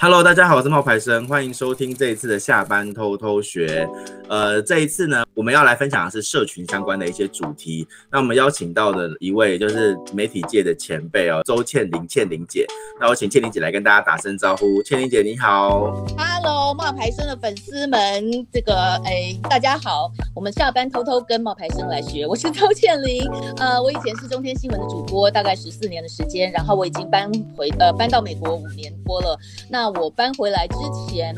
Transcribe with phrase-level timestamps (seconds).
[0.00, 3.84] Hello，大家好，我是冒牌生，欢迎收听这一次的下班偷偷学。
[4.28, 7.86] 呃，这一次呢，我们要来分享的是社群相关的一些主题。
[8.10, 12.66] 那我们邀请到的一位就是媒体界的前辈哦，周倩玲，倩玲姐。
[13.00, 14.82] 那我请倩玲姐来跟大家打声招呼。
[14.82, 22.26] 倩玲姐你好，Hello，冒牌生的粉丝们，这个哎，大家好，我们下班偷偷跟冒牌生来学。
[22.26, 23.22] 我是周倩玲，
[23.62, 29.38] 呃，我以前是中天新闻的主播，大概十四年的时间，然后我已经搬回呃搬到美国五年多了。
[29.70, 30.76] 那我搬回来之
[31.08, 31.32] 前，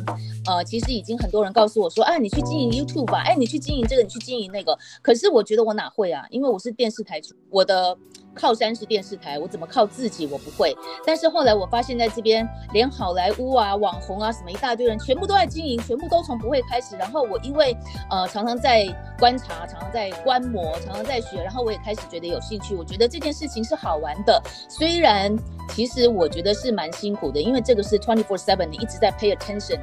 [0.46, 4.76] 呃，其实已经很多人告诉我说，哎，你去经营 YouTube 吧，哎，你去经营这个，你去经营那个。
[5.02, 6.24] 可是我觉得我哪会啊？
[6.30, 7.96] 因为我是电视台主，我的
[8.34, 10.26] 靠山是电视台，我怎么靠自己？
[10.26, 10.74] 我不会。
[11.04, 16.96] 但是后来我发现在这边，连好莱坞啊、网红啊什么一大堆人，全部都在经营，全部都从不会开始。
[16.96, 17.76] 然后我因为
[18.08, 18.86] 呃常常在
[19.18, 22.74] 观察，常常在观摩，常常在学，然后我也开始觉得有兴趣。
[22.74, 25.36] 我觉得这件事情是好玩的，虽然
[25.74, 29.78] 其实我觉得是蛮辛苦的，因为这个是 twenty four seven，你一直在 pay attention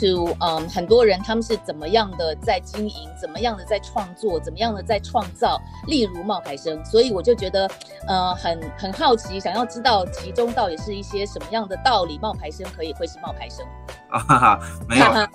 [0.00, 7.68] to，嗯，很多人他们是怎么样的在经营，怎么样的在创作，怎么样的在创造，例如冒牌生，所以我就觉得。
[8.08, 13.64] 呃，很很好奇，想要知道其中到底是一些什么样的道理，冒牌生可以会是冒牌生
[14.10, 14.18] 啊？
[14.18, 15.28] 哈哈，没有啊，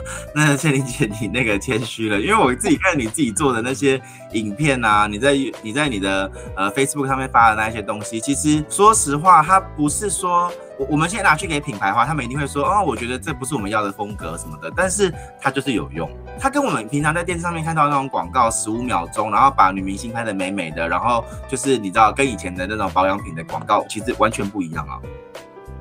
[0.34, 4.00] 那倩玲姐你那个谦虚了，因为我自己看你自己做的那些
[4.32, 10.50] 影片啊，你在你在你的呃 Facebook 上面发的那些东西，其实说实话，它不是说。
[10.78, 16.10] 我我们现在拿去给品牌的话，他们一定会说，哦，我觉得这不是我们要的风格什么的，但是它就是有用。
[16.38, 24.98] 它跟我们平常在电视上面看到那种广告，十五秒钟，然后把女明星拍的美美的，然后就是你知道，跟以前的那种保养品的广告其实完全不一样啊。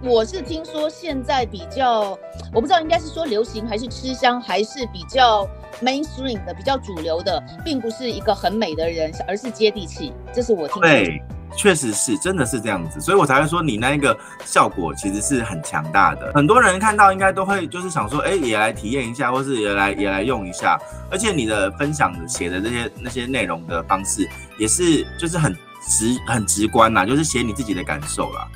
[0.04, 2.18] 我是听说现在比较，
[2.54, 5.48] 我不知道应该是说流行还是吃香，还是比较
[5.82, 10.14] mainstream 的，比较主流的，并不是一个很美的人，而是接地气。
[10.34, 11.33] 这是我听说。
[11.56, 16.32] 确实是，真的是这样子，所以我才会说你那个效果其实是很强大的。
[16.34, 20.80] 很多人看到应该都会就是想说，哎，也来体验一下，或是也来也来用一下。
[21.12, 24.28] 而且你的分享写的这些那些内容的方式，
[24.58, 25.54] 也是就是很
[25.88, 28.48] 直很直观呐，就是写你自己的感受啦。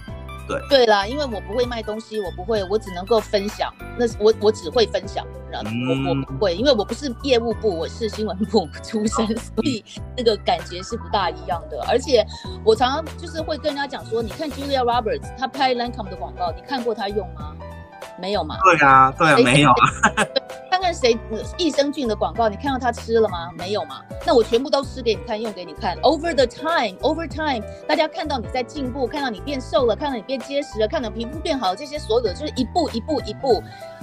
[0.47, 3.73] 对对啦，因为我不会卖东西，我不会，我只能够分享。
[3.97, 9.83] 那我我只会分享，然后我我不会，因为我不是业务部，我是新闻部出身，所以
[10.15, 11.83] 那个感觉是不大一样的。
[11.89, 12.25] 而且
[12.63, 17.53] 我常常就是会跟人家讲说，你看 Julia Roberts，她拍 Lancome 的广告，你看过她用吗？
[18.19, 18.57] 没有吗？
[18.63, 19.71] 对啊，对啊，没有。
[20.15, 20.27] 看
[20.87, 21.19] 看谁
[21.57, 23.51] 益生菌的广告，你看到他吃了吗？
[23.57, 24.01] 没有吗？
[24.25, 25.97] 那我全部都吃给你看，用给你看。
[25.97, 33.61] Over the time，over time，大家看到你在进步，看到你变瘦了，看到你变结实了，看到皮肤变好，这些所有的就是一步一步一步，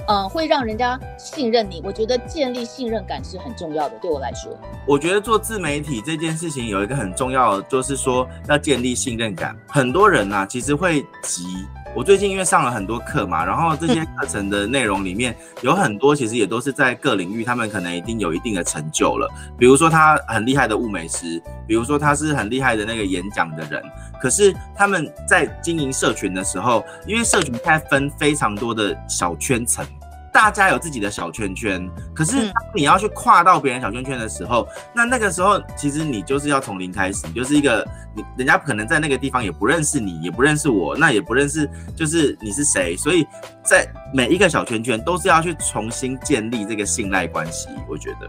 [0.08, 1.80] 嗯，会让人家信任你。
[1.82, 4.54] 我觉得建立信任感是很重要的，对我来说。
[4.86, 9.56] 我觉得做自媒体这件事情有一个很重要的，就是说要建立信任感。
[9.68, 11.66] 很多人啊，其实会急。
[11.94, 19.30] 我最近因为上了很多课嘛，然后这些课程的内容里面有很多，其实也都是在各领域，他们可能已经有一定的成就了。
[19.56, 23.80] 比如说他很厉害的物美师，比如说他是很厉害的那个演讲的人，
[24.20, 29.86] 可是他们在经营社群的时候，因为社群它分非常多的小圈层。
[30.34, 37.86] 大家有自己的小圈圈，可是当你要去跨到别人小圈圈的时候，嗯、那那个时候其实你就是要从零开始，你就是一个
[38.16, 43.24] 你人家可能在那个地方也不认识你，也不认识我，那也不认识就是你是谁，所以
[43.62, 48.28] 在每一个小圈圈都是要去重新建立这个信赖关系，我觉得。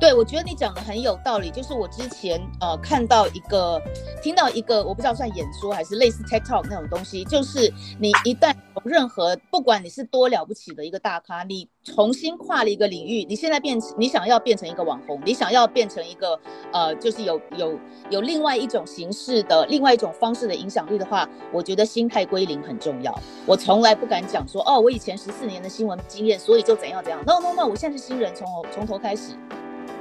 [0.00, 1.50] 对，我觉得你讲的很有道理。
[1.50, 3.82] 就是我之前呃看到一个、
[4.22, 16.38] 听到一个，我不知道算演说还是类似 TikTok 那种东西，就是你一旦从任何不管你是多了不起的一个大咖，你重新跨了一个领域，你现在变成你想要变成一个网红，你想要变成一个
[16.72, 17.76] 呃，就是有有
[18.08, 23.12] 有另外一种形式的、另外一种方式的影响力的话，我觉得心态归零很重要。
[23.44, 27.20] 我从来不敢讲说哦，我以前十四年的新闻经验，所以就怎样怎样。
[27.26, 29.32] No No No，我现在是新人，从从头开始。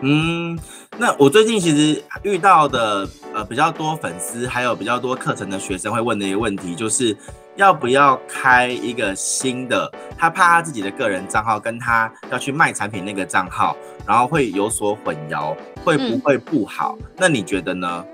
[0.02, 0.58] 嗯，
[0.98, 7.18] 那我最近其实遇到的呃比较多粉丝，还有比较多课程的学生会问的一个问题，就是
[7.56, 9.92] 要不要开一个新的？
[10.16, 13.76] 他怕他自己的个人账号跟他要去卖产品那个账号，
[14.06, 16.96] 然后会有所混淆，会不会不好？
[17.00, 18.06] 嗯、那你觉得呢？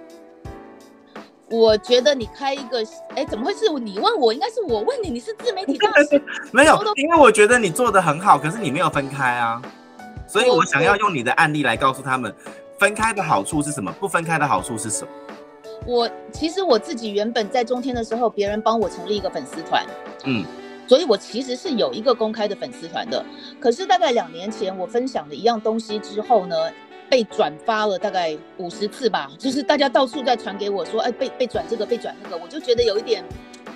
[1.49, 2.81] 我觉得你开一个，
[3.13, 4.33] 哎，怎么会是你问我？
[4.33, 6.21] 应该是我问你，你是自媒体大师。
[6.51, 9.61] 没有，因为我觉得你做的很好，可是你没有分开啊。
[10.33, 12.33] 所以我想要用你的案例来告诉他们，
[12.79, 15.11] 分开的好处是什么，不分开的好处是什么。
[15.85, 19.85] 我其实我自己原本在中天的时候，别人帮我成立一个粉丝团，
[20.23, 20.43] 嗯，
[20.87, 23.23] 所以我其实是有一个公开的粉丝团的。
[23.59, 26.55] 可是大概两年前我分享了一样东西之后呢，
[27.07, 33.23] 被转发了大概五十次吧，就是大家到处在传给我说，哎，被被转这个，被转那个，我就觉得有一点。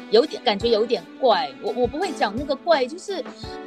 [0.10, 1.52] 有点感觉有点怪。
[1.62, 3.22] 我我不会讲那个怪，就是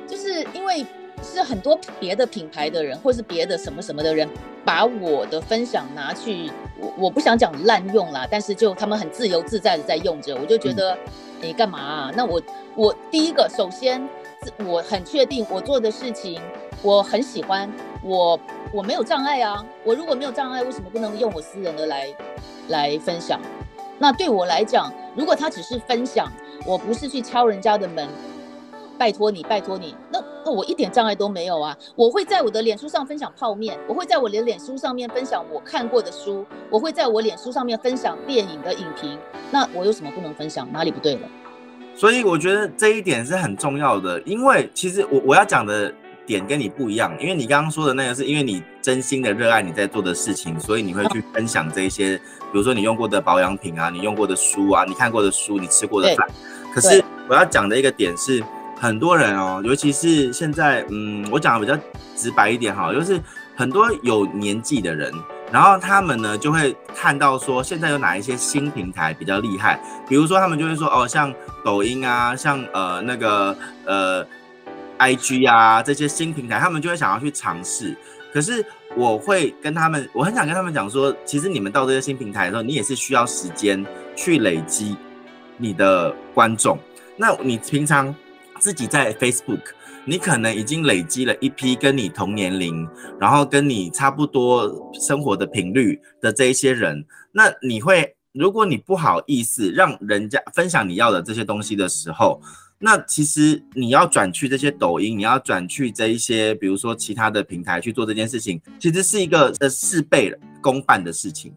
[0.09, 0.87] 就是因为
[1.22, 4.28] 是很多别的品牌的人，或是别的什么什么的人，
[4.64, 10.96] 把我的分享拿去，我我不想讲滥用啦，但是就他们很自由自在的在用着，我就觉得
[11.40, 12.12] 你干嘛啊？
[12.17, 12.40] 那我
[12.75, 14.02] 我第一个首先
[14.67, 16.40] 我很确定我做的事情
[16.82, 17.70] 我很喜欢，
[18.02, 18.38] 我
[18.72, 22.08] 我没有障碍啊，我如果没有障碍，为什么不能用我私人的来
[22.69, 23.38] 来分享？
[23.99, 26.32] 那对我来讲，如果他只是分享，
[26.64, 28.08] 我不是去敲人家的门，
[28.96, 31.77] 拜托你，拜托你，那那我一点障碍都没有啊。
[31.97, 39.19] 我会在我的脸书上分享泡面，我会在我的脸书上面分享我看过的书，我会在我脸书上面分享电影的影评。
[39.51, 40.71] 那我有什么不能分享？
[40.73, 41.29] 哪里不对了？
[41.97, 45.93] 所以我觉得这一点是很重要的，因为其实我我要讲的。
[46.27, 52.23] 点跟你不一样，因为你刚刚说的那个是因为你真心的热爱你在做的事情，所以你会去分享这些，比
[52.53, 56.29] 如说你用过的保养品啊，你用过的书啊，你看过的书，你吃过的饭。
[56.73, 58.41] 可是我要讲的一个点是，
[58.81, 61.79] 很多人哦，尤其是现在，嗯，我讲的比较
[62.17, 63.21] 直白一点哈，就是
[63.55, 65.12] 很多有年纪的人，
[65.53, 69.79] 然后他们呢就会看到说，现在有哪一些新平台比较厉害，
[70.09, 71.32] 比如说他们就会说哦，像
[71.62, 74.27] 抖音啊，像呃那个呃。
[75.00, 77.97] IG 啊，这些新平台，他们就会想要去尝试。
[78.35, 78.62] 可是
[78.94, 83.82] 我会跟他们，我很想跟他们讲说，其实你们到这些新平台的时候，你也是需要时间
[84.15, 84.94] 去累积
[85.56, 86.79] 你的观众。
[87.17, 88.15] 那你平常
[88.61, 89.62] 自己在 Facebook，
[90.05, 92.87] 你可能已经累积了一批跟你同年龄，
[93.19, 97.05] 然后跟你差不多生活的频率的这一些人。
[97.33, 102.41] 那你会，如果你不好意思让人家分享你要的这些东西的时候，
[102.79, 111.55] 那其实你要转去这些抖音，你要转去这一些，比如说其他的平台去做这件事情，其实是一个呃事倍功半的事情。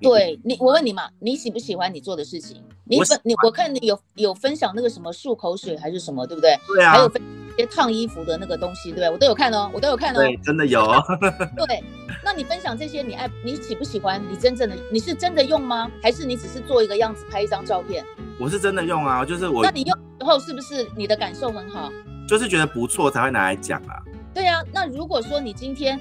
[0.00, 2.62] 对你，我问你嘛，你喜不喜欢你做的事情？
[2.90, 6.58] 你分你，我看你有有分享那个什么漱口水还是什么，对不对？
[6.74, 6.92] 对啊。
[6.92, 9.10] 还有分一些烫衣服的那个东西，对不对？
[9.10, 10.18] 我都有看哦，我都有看哦。
[10.18, 10.84] 对，真的有。
[11.66, 11.82] 对，
[12.24, 14.20] 那你分享这些，你爱你喜不喜欢？
[14.28, 15.88] 你真正的你是真的用吗？
[16.02, 18.04] 还是你只是做一个样子，拍一张照片？
[18.40, 19.62] 我是真的用啊，就是我。
[19.62, 21.90] 那你用之后是不是你的感受很好？
[22.28, 24.02] 就是觉得不错才会拿来讲啊。
[24.34, 26.00] 对啊，那如果说你今天，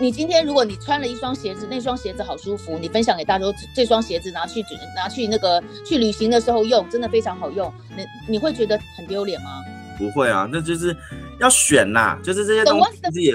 [0.00, 4.64] 你今天如果你穿了一双鞋子，那双鞋子好舒服，你分享给大家说这双鞋子拿去
[4.96, 9.62] 拿去那个去旅行的时候用，真的非常好用，你你会觉得很丢脸吗？
[9.98, 10.96] 不会啊，那就是
[11.38, 12.80] 要选呐，就是这些东
[13.12, 13.34] 西也。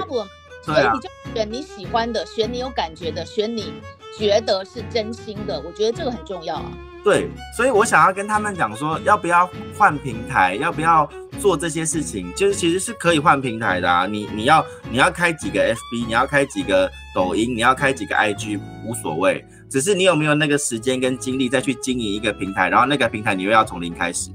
[0.63, 3.71] 所以你就选你喜欢的，选你有感觉的，选你
[4.17, 6.71] 觉得是真心的，我觉得这个很重要啊。
[7.05, 9.47] 对，所以我想要跟他们讲说，要不要
[9.77, 11.07] 换平台，要不要
[11.39, 14.07] 做这些事情，就是其实是可以换平台的啊。
[14.07, 24.31] 你你要你要开几个 FB，你要开几个抖音，你要开几个 IG，无所谓，只是你有没有那个时间跟精力再去经营一个平台，然后那个平台你又要从零开始。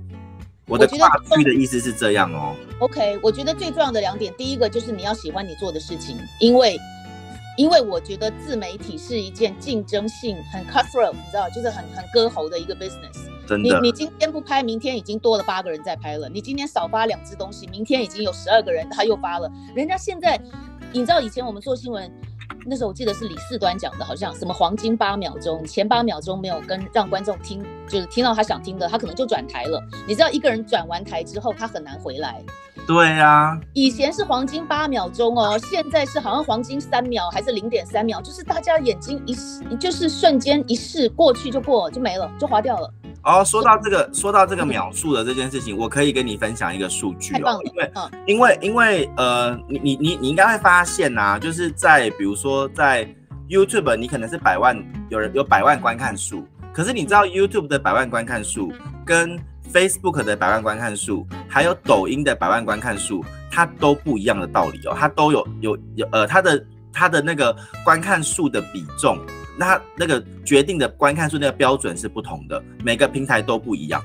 [0.68, 2.54] 我的跨区的意思是这样哦。
[2.78, 6.78] OK，我觉得最重要的两点，第一个就是你要喜欢你做的事情，因为。
[7.60, 13.28] 因为我觉得自媒体是一件竞争性很 cutthroat，你知道，就是很很割喉的一个 business。
[13.46, 13.68] 真的。
[13.78, 16.26] 你你今天不拍，明天已经多了八个人在拍了。
[16.26, 19.52] 你今天少发两只东西，明天已经有十二个人他又发了。
[19.76, 20.40] 人家现在，
[20.90, 22.10] 你知道以前我们做新闻，
[22.64, 29.78] 那时候我记得是李四端讲的，好像什么黄金八秒钟，前八秒钟没有跟让观众听，就是听到他想听的，他可能就转台了。
[30.08, 32.42] 你知道一个人转完台之后，他很难回来。
[32.90, 42.92] 对呀，以前是黄金八秒钟哦，现在是好像黄金三秒还是零点三秒，就是大家眼睛一视，就是瞬间一视过去就过就没了，就划掉了。
[43.22, 53.06] 哦，说到这个，说到这个秒数的这件事情，我可以跟你分享一个数据哦，因为，嗯，因为因为呃，你你你你应该会发现呐，就是在比如说在
[53.48, 54.76] YouTube，你可能是百万
[55.08, 58.72] 有人有百万观看数，可是你知道 YouTube 的百万观看数
[59.04, 59.38] 跟
[59.72, 69.18] Facebook 的百万观看数，还有抖音的百万观看数，它都不一样的道理哦，它都有有有呃，它的它的那个观看数的比重，
[69.56, 74.02] 那那个决定的观看数那个标准是不同的，每个平台都不一样，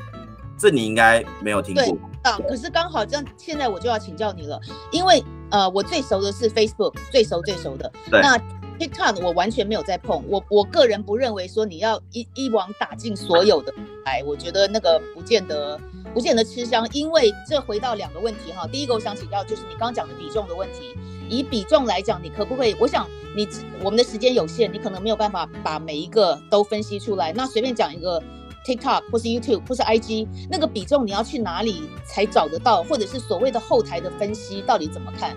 [0.58, 1.84] 这你应该没有听过。
[1.84, 4.60] 对啊，可是刚好这样，现在我就要请教你了，
[4.92, 8.40] 因为呃，我最熟的是 Facebook，最熟最熟的，对那。
[8.80, 15.80] TikTok 我完全没有在碰，我我个人不认为说你要一一网打尽所有的牌，我觉得那个不见得
[16.14, 20.94] 不见得吃香，因为这回到两个问题哈，第一个我想请教就是你刚刚讲的比重的问题，
[21.30, 22.76] 以比重来讲，你可不可以？
[22.80, 23.48] 我想你
[23.82, 28.22] 我们的时间有限，你可能没有办法把每一个都分析出来，那随便讲一个
[28.66, 35.36] TikTok 或是 YouTube 或是 IG 那个比重你要去哪里才找得到，或者是所谓的后台的分析到底怎么看？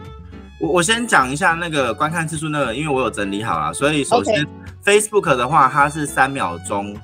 [0.60, 4.46] 我我先讲一下那个观看次数那个，因为我有整理好了，所以首先
[4.84, 6.96] Facebook 的话，它是三秒钟，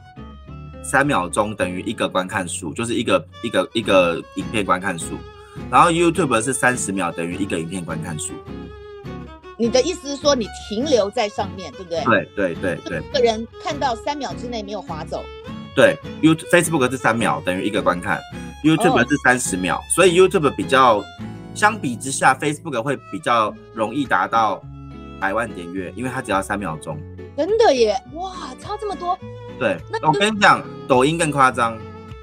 [0.82, 5.16] 三秒钟等于一个观看数，就是一个一个一个影片观看数。
[5.70, 8.32] 然后 YouTube 是三十秒等于一个影片观看数。
[9.56, 12.02] 你的意思是说你停留在上面，对不对？
[12.34, 13.02] 对对对对。
[13.12, 15.25] 个人看到三秒之内没有划走。
[15.76, 18.20] 对，YouTube Facebook 是三秒等于一个观看
[18.64, 19.84] ，YouTube 是三十秒，oh.
[19.90, 21.04] 所以 YouTube 比较
[21.54, 24.62] 相比之下，Facebook 会比较容易达到
[25.20, 26.99] 百万点阅，因为它只要三秒钟。
[27.37, 29.18] 真的耶，哇，差这么多。
[29.58, 31.78] 对，那我跟你讲，抖音更夸张，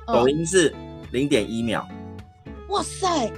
[0.05, 0.73] 抖音是
[1.11, 1.87] 零点一秒。
[2.67, 3.31] 哇塞！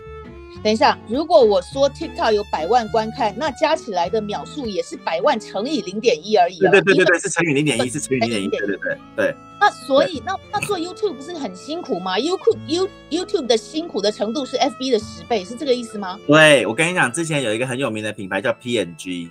[0.64, 6.58] 等一下，如果我说 TikTok 有百万观看，那加起来的秒数也是百万乘以零点一而已。
[6.60, 8.48] 对对对对对，是乘以零点一，是乘以零点一。
[8.48, 9.36] 对对对对。
[9.60, 16.18] 那所以，那那做 YouTube 不是很辛苦吗？YouTube You YouTube 的辛苦的程度是 FB 的十倍，是这个意思吗？
[16.28, 19.30] 对，我跟你讲，之前有一个很有名的品牌叫 PNG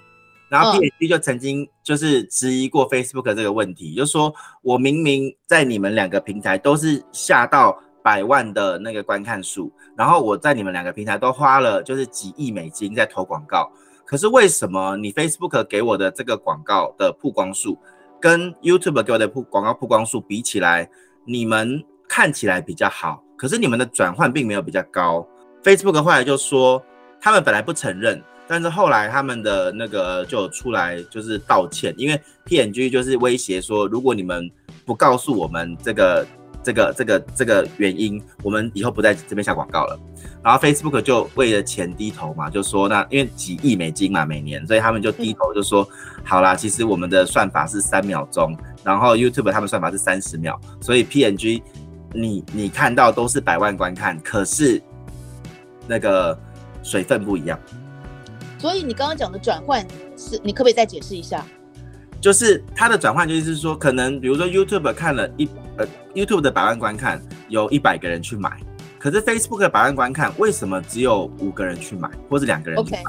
[0.48, 13.70] 然后 P N G 就曾经就是质疑过 Facebook 这个问题，就说我明明在你们两个平台都是下到百万的那个观看数，然后我在你们两个平台都花了就是几亿美金在投广告，
[14.04, 17.78] 可是为什么你 Facebook 给我的这个广告的曝光数
[18.20, 20.90] 跟 YouTube 给我的曝广告曝光数比起来，
[21.24, 25.24] 你们看起来比较好，可是你们的转换并没有比较高。
[25.62, 26.82] Facebook 后来就说
[27.20, 34.50] 他们本来不承认，但是后来他们的那个就出来就是道歉，因为 P&G 就是威胁说，如果你们
[34.84, 36.26] 不告诉我们这个。
[36.62, 39.98] 这个这个这个原因，我们以后不在这边下广告了。
[40.42, 45.88] 然后 Facebook 就为了钱低头嘛，就说那因为几亿美金嘛每年，所以他们就低头就说，
[46.24, 51.62] 好啦，其实我们的算法是三秒钟，然后 YouTube 他们算法是三十秒，所以 PNG
[52.12, 54.82] 你你看到都是百万观看，可是
[55.86, 56.38] 那个
[56.82, 57.58] 水分不一样。
[58.58, 61.44] 所以你刚刚讲的转换是，你可不可以再解释一下？
[62.22, 65.46] 就是它的转换，就是说可能比如说 YouTube 看了一。
[65.78, 68.60] 呃，YouTube 的百万观看有一百个人去买，
[68.98, 73.02] 可是 Facebook 的百万观看为什么只有五个人去买，或者两个人去买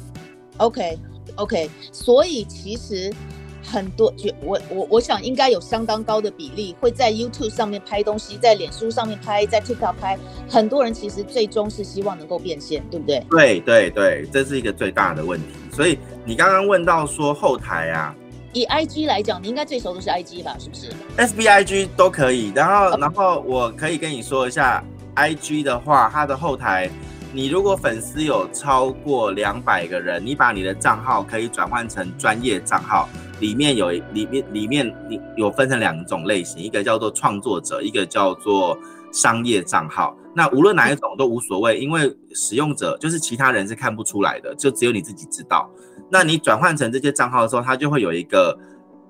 [0.60, 3.14] ？OK，OK，OK，所以其实
[3.62, 10.18] 很多就我我我想应该有相当高的比例会在 YouTube 上面拍东西，在脸书上面拍，在 TikTok 拍，
[10.50, 13.26] 很多人其实最终是希望能够变现，对不对？
[13.30, 15.48] 对对对，这是一个最大的问题。
[15.70, 18.16] 所以你刚刚问到说后台啊。
[18.54, 20.56] 以 I G 来讲，你应该最熟的是 I G 吧？
[20.60, 22.52] 是不是？F B I G 都可以。
[22.56, 24.84] 然后，然后我可以跟你说一下
[25.16, 26.90] ，I G 的话，它的后台，
[27.34, 38.78] 你如果粉丝有超过两百个人，你把你的账号可以转换成专业账号，里面有里面里面你有分成两种类型，一个叫做创作者，一个叫做
[39.12, 40.16] 商业账号。
[40.36, 45.70] 那无论哪一种都无所谓，因为使用者就是其他人是看不出来的，就只有你自己知道。
[46.10, 48.58] 那你转换成这些账号的时候，它就会有一个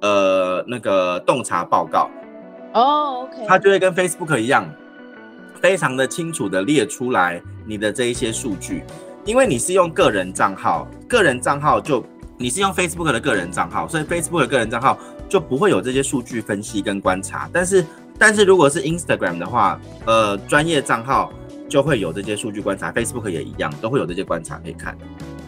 [0.02, 2.10] 呃那个洞察报告
[2.74, 4.70] 哦，OK，它就会跟 Facebook 一样，
[5.62, 8.84] 非常的清楚的列出来你的这一些数据，
[9.26, 12.04] 因为你是用个人账号，个人账号就
[12.38, 14.98] 你是用 Facebook 的个人账号，所以 Facebook 的个人账号
[15.30, 17.86] 就不会有这些数据分析跟观察，但是
[18.18, 21.32] 但是如果是 Instagram 的话，呃，专业账号
[21.74, 24.96] 就会有这些数据观察，Facebook 也一样都会有这些观察可以看。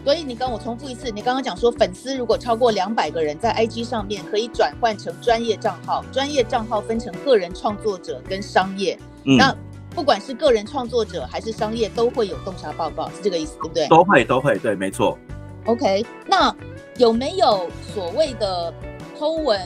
[0.03, 8.98] 所以你跟我重复一次，你刚刚讲说粉丝如果超过两百个人，在 IG 上面可以转换成专业账号，专业账号分成个人创作者跟商业。
[9.25, 9.55] 嗯，那
[9.91, 13.88] 不管是个人创作者还是商业，都会有洞察报告，是这个意思对不对？
[13.88, 15.20] 都会都会，对，没错。
[15.65, 16.51] OK，那
[16.98, 18.74] 有没有所谓的
[19.15, 19.62] Po 文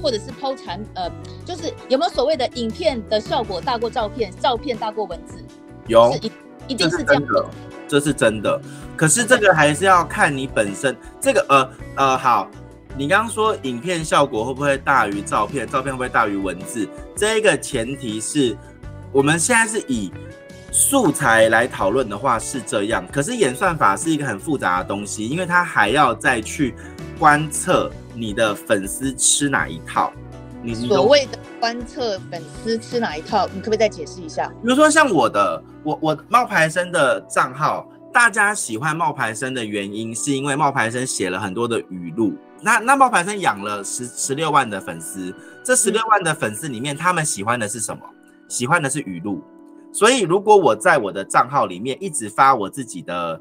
[0.00, 1.10] 或者是 Po 产，呃，
[1.44, 5.42] 就是有没有所谓的影片的效果大过照片，照片大过文字？
[5.86, 6.32] 有，一
[6.68, 7.46] 一定是这样的。
[7.88, 8.60] 这是真的，
[8.96, 12.50] 可是这个还是要看你本身这个呃呃好，
[12.96, 16.88] 你刚刚说影片效果会不会大于照片，照片会不会大于文字？
[17.14, 18.56] 这一个前提是
[19.12, 20.12] 我们现在是以
[20.72, 26.74] 素材来讨论的话是这样，可是演算法是一个很复杂的东西，因为它还要再去
[27.20, 30.12] 观测你的粉丝吃哪一套。
[30.62, 34.48] 你所谓的观测粉丝吃哪一套，你可不可以再解释一下？
[34.62, 42.34] 比如说像我的，我我冒牌生的账号，大家喜欢冒牌生的原因，是因为冒牌生写了很多的语录。
[42.60, 45.32] 那那冒牌生养了十十六万的粉丝，
[45.62, 48.02] 这十六万的粉丝里面，他们喜欢的是什么？
[48.48, 49.40] 喜欢的是语录。
[49.92, 53.40] 所以如果我在我的账号里面一直发我自己的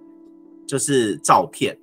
[0.67, 1.75] 就是照片，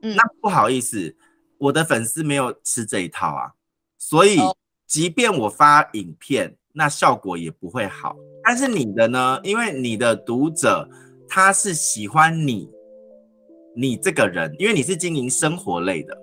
[0.00, 1.14] 嗯，那不好意思，
[1.58, 3.52] 我的粉丝没有吃这一套啊，
[3.98, 4.40] 所以。
[4.86, 8.16] 即便我发影片，那效果也不会好。
[8.44, 9.40] 但是你的呢？
[9.42, 10.88] 因为你的读者
[11.28, 12.70] 他是喜欢你，
[13.74, 16.16] 你这个人，因为你是经营生活类的，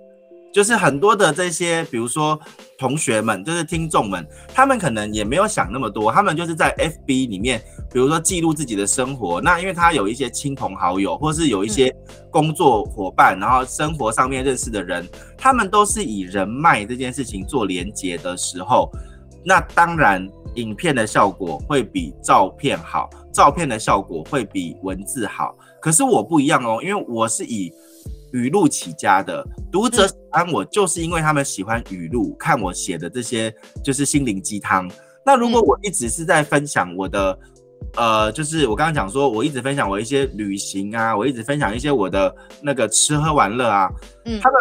[0.54, 2.38] 就是很多的这些，比如说
[2.78, 7.60] 同学们，就是听众们，他们可能也没有想那么多，他们就是在 FB 里面，
[7.92, 9.40] 比如说记录自己的生活。
[9.40, 11.92] 那因为他有一些亲朋好友，或是有一些
[12.30, 15.04] 工作伙伴，然后生活上面认识的人，
[15.36, 18.92] 他们都是以人脉这件事情做连接的时候，
[19.44, 25.56] 那当然影片的效果会比照片好，照片的效果会比文字好。
[25.80, 27.72] 可是我不一样哦，因为我是以
[28.34, 34.90] 语录起家的读者喜欢我，就是因为他们喜欢语录，看我写的这些就是心灵鸡汤。
[35.24, 37.38] 那如果我一直是在分享我的，
[37.96, 43.88] 呃，就是我刚刚讲说，我一直分享我一些旅行啊，我一直分享一些我的那个吃喝玩乐啊，
[44.24, 44.60] 嗯，他们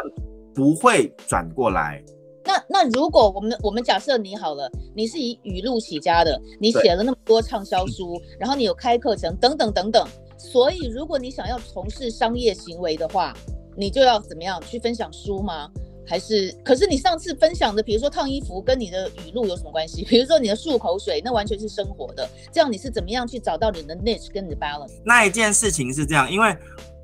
[0.54, 2.02] 不会转过来。
[2.46, 13.34] 那那如果我们我们假设你好了，你是以语录起家的，你写了那么多畅销书，然后你有开课程等等等等，所以如果你想要从事商业行为的话。
[13.76, 15.70] 你就要怎么样去分享书吗？
[16.06, 16.54] 还是？
[16.66, 20.04] 可是你上次分享的，比如说烫衣服，跟你的语录有什么关系？
[20.04, 22.30] 比如说你的漱口水，那完全是生活的。
[22.52, 24.92] 这样你是怎么样去找到你的 niche 跟你的 balance？
[25.06, 26.56] 那一件事情是这样，因为，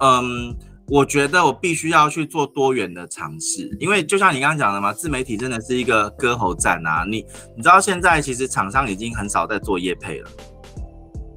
[0.01, 0.53] 嗯，
[0.87, 7.05] 我觉得我必须要去做多元的尝试，因为就像你刚刚讲的嘛，自媒体真的是一个割喉战啊。
[7.09, 10.29] 你你知道现在其实厂商已经很少在做业配了。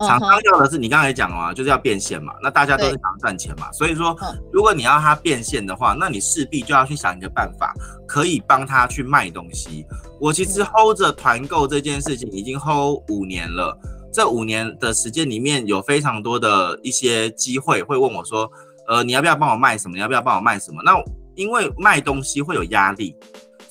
[0.07, 4.17] 厂商要的是你刚才讲了嘛，就是要变现嘛，那大家都是想赚钱嘛，所以说，
[4.53, 7.75] 如果你要他变现的话，那你势必就要去想一个办法，
[8.07, 9.87] 可以帮他去卖东西。
[10.21, 13.77] 我其实 hold 着团购这件事情已经 hold 五年了，
[14.13, 18.51] 这五年的时间里面有非常多的一些机会会问我说，
[18.89, 19.95] 呃，你要不要帮我卖什么？
[19.95, 20.83] 你要不要帮我卖什么？
[20.85, 20.93] 那
[21.35, 23.17] 因为卖东西会有压力。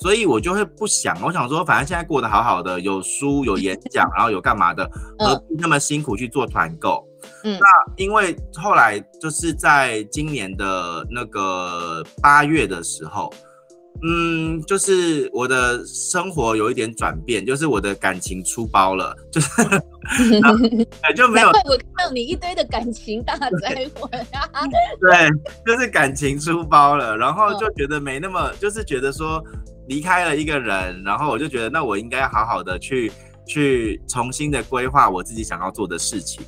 [0.02, 4.90] 所以我就会不想，我想说，反正现在过得好好的，有书有演讲，然后有干嘛的，
[5.20, 7.08] 何必那么辛苦去做团购？
[7.44, 7.68] 嗯，那
[7.98, 13.32] 因为后来就是在今年的那个八月的时候，
[14.02, 19.50] 嗯，就是我的生活有一点转变，就是我的感情出包了，就是
[21.16, 21.50] 就没有。
[21.50, 24.50] 我看到你一堆的感情大灾问啊，
[25.00, 25.30] 对，
[25.64, 29.40] 就是感情出包了，然后就觉得没那么，就是觉得说。
[29.92, 33.12] 离开了一个人，然后我就觉得，那我应该要好好的去
[33.46, 36.42] 去重新的规划我自己想要做的事情。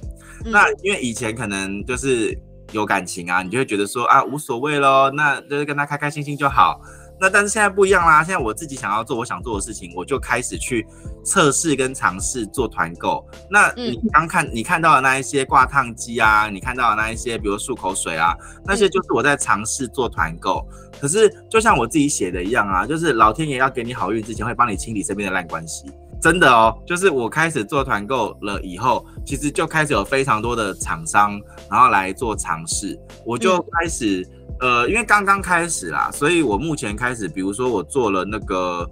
[0.45, 2.33] 嗯、那因为以前可能就是
[2.71, 6.79] 有感情啊，你就会觉得说啊无所谓喽，那就是跟他开开心心就好。
[7.23, 10.85] 那但是现在不一样啦，现在我自己想要做我想做的事情，我就开始去
[11.23, 13.25] 测试跟尝试做团购。
[13.49, 20.67] 那你刚看你看到的那一些挂烫机啊，你看到的那一些，比如漱口水啊，那些就是我在尝试做团购。
[20.99, 25.85] 可是，就像我自己写的一样啊，就是老天爷要给你好运之前，会帮你清理身边的烂关系。
[26.23, 31.37] 真的哦，就是我开始做团购了以后，其实就开始有非常多的厂商，
[31.69, 32.97] 然后来做尝试。
[33.25, 34.25] 我就开始，
[34.61, 38.89] 嗯、呃，因为刚刚开始啦，所以我目前开始，比如说我做了那个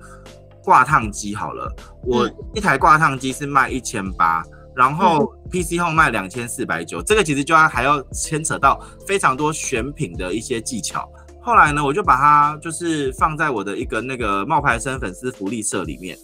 [0.61, 4.43] 挂烫机好了，我一台挂烫机是卖一千八，
[4.75, 11.09] 然后 PC Home 卖两千四百九，这个其实就要还要牵扯到非常多选品的一些技巧。
[11.41, 16.17] 后来呢，我就把它就是放在我的一个那个冒牌生粉丝福利社里面。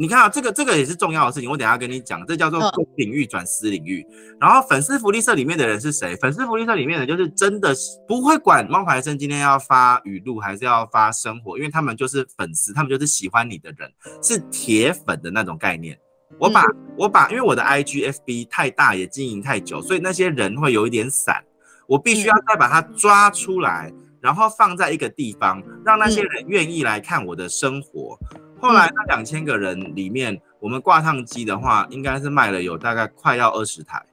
[0.00, 4.02] 你看啊，这个这个也是重要的事情，我等一下跟你讲，这叫做公领域转私领域。
[4.40, 6.16] 然后粉丝福利社里面的人是谁？
[6.16, 7.74] 粉丝福利社里面的就是真的
[8.08, 15.98] 不会管冒牌生今天要发语录还是要发生活，因为他们就是粉丝，他们就是喜欢你的人，是铁粉的那种概念。
[16.38, 16.64] 我把
[16.96, 21.44] 我把，因为我的 IGFB 太大也经营太久，所以那些人会有一点散，
[21.86, 23.92] 我必须要再把它抓出来。
[24.22, 28.18] 然后放在一个地方，让那些人愿意来看我的生活。
[28.34, 34.04] 嗯、后来那两千个人里面，嗯、我们挂烫机的话，应该是卖了有大概快要二十台。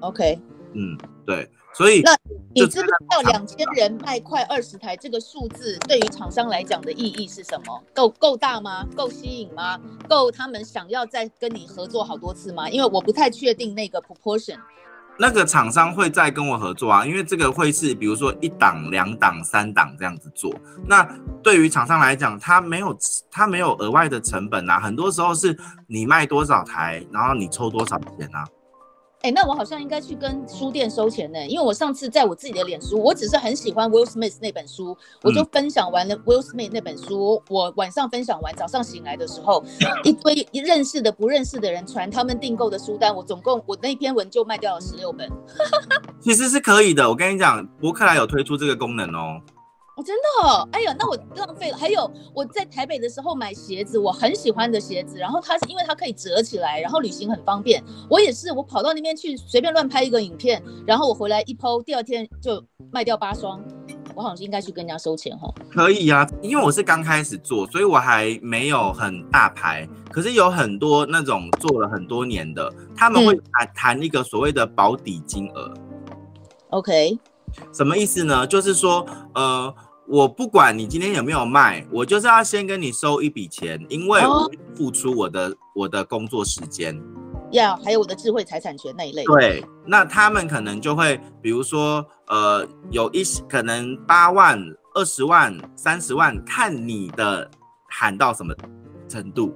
[0.00, 0.38] OK，
[0.74, 2.16] 嗯，对，所以那
[2.54, 7.82] 你知不知道两千人卖快二十台这个数字对于厂商来讲的意义是什么？
[7.94, 8.86] 够够大吗？
[8.96, 9.80] 够吸引吗？
[10.08, 12.68] 够他们想要再跟你合作好多次吗？
[12.68, 14.58] 因为我不太确定那个 proportion。
[15.18, 20.54] 那个厂商会再跟我合作啊，因为这个会是比如说一档、两档、三档这样子做。
[20.86, 21.02] 那
[21.42, 22.96] 对于厂商来讲，他没有
[23.30, 28.44] 他没有额外的成本啊，很多时候是你卖多少台，然后你抽多少钱啊。
[29.22, 37.42] 哎，那我好像应该去跟书店收钱呢，因为我上次在我自己的脸书，我只是很喜欢 Will Smith 那本书，我就分享完了 Will Smith 那本书。
[37.48, 39.64] 我晚上分享完，早上醒来的时候，
[40.04, 45.28] 一堆认识的、不认识的人传他们订购的书单，我总共我那篇文就卖掉了十六本。
[46.20, 49.40] 其实是可以的，我跟你讲，博客来有推出这个功能哦。
[49.98, 51.76] 哦，真的哦，哎呀，那我浪费了。
[51.76, 57.82] 还有我在台北的时候买鞋子，我很喜欢的鞋子，然后它是因为它可以折起来，然后旅行很方便。
[58.08, 63.60] 我也是，我跑到那边去随便乱拍一个影片，然后我回来一 po，第二天就卖掉八双。
[64.14, 65.52] 我好像应该去跟人家收钱哈。
[65.68, 69.88] 可以啊，因为我是刚开始做，所以我还没有很大牌。
[70.12, 75.74] 可是有很多那种做了很多年的，他们会谈谈一个所谓的保底金额。
[76.70, 77.18] OK，
[77.72, 78.46] 什么意思呢？
[78.46, 79.72] 就是说，呃，
[80.10, 86.98] 我不管你今天有没有卖，我就是要先跟你收一笔钱，因为我付出我的、哦、我的工作时间。
[87.52, 89.22] 要、yeah, 还有我的智慧财产权那一类。
[89.24, 94.58] 对，那他们可能就会，比如说，呃，有一些可能八万、
[94.94, 97.50] 二十万、三十万，看你的
[97.88, 98.54] 喊到什么
[99.08, 99.54] 程度。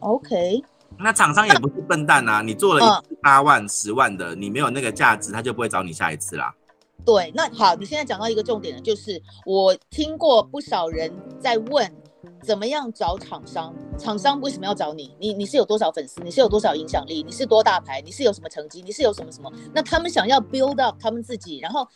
[0.00, 0.62] OK。
[0.98, 6.54] 那厂商也不是笨蛋啊，你做了一八万、十万的，你没有那个价值，他就不会找你下一次啦。
[7.04, 11.92] 对，那好，你现在讲到一个重点了，就是我听过不少人在问。
[12.42, 13.74] 怎么样找厂商？
[13.98, 15.14] 厂商为什么要找你？
[15.18, 16.22] 你你是有多少粉丝？
[16.22, 17.22] 你是有多少影响力？
[17.22, 18.02] 你是多大牌？
[18.02, 18.82] 你是有什么成绩？
[18.82, 19.50] 你是有什么什么？
[19.74, 21.86] 那他们想要 build up 他们自己，然后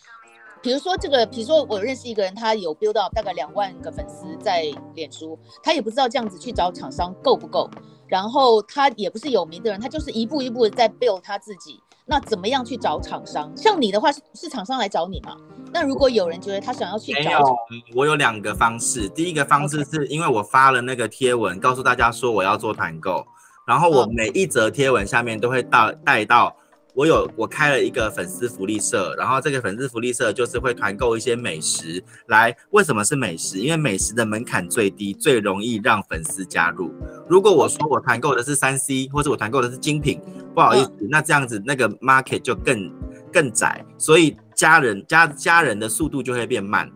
[0.63, 7.69] 比如说这个，比如说我认识一个人，他有 build up 大概两万个粉丝在脸书，他也不知道这样子去找厂商够不够，
[8.07, 11.81] 然后他也不是有名的人，他就是一步一步的在 build 他自己。
[12.09, 13.53] 那怎么样去找厂商？
[13.55, 15.37] 像你的话是是厂商来找你吗？
[15.73, 17.59] 那如果有人觉得他想要去找，没有，
[17.95, 19.07] 我有两个方式。
[19.11, 23.27] 第一个方式是因为我发了那个贴文，告诉大家说我要做团购，
[23.67, 26.57] 然后我每一则贴文下面都会带带到。
[26.99, 32.53] 我有我开了一个粉丝福利社，然后这个粉丝福利社就是会团购一些美食来。
[32.71, 33.61] 为什么是美食？
[33.61, 36.93] 因为美食的门槛最低，最容易让粉丝加入。
[37.29, 40.21] 如果我说我团购的是三 C，或者我团购的是精品，
[40.53, 42.93] 不好意思，那这样子那个 market 就更
[43.33, 46.91] 更窄，所以家人加加人的速度就会变慢。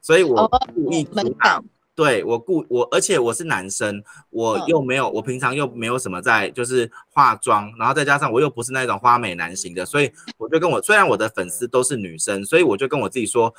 [0.00, 1.62] 所以我故意主打。
[1.96, 13.52] 对我故我，而且我是男生，我又没有，我平常又没有什么在就是化妆，然后再加上我又不是那种花美男型的，所以我就跟我虽然我的粉丝都是女生，所以我就跟我自己说，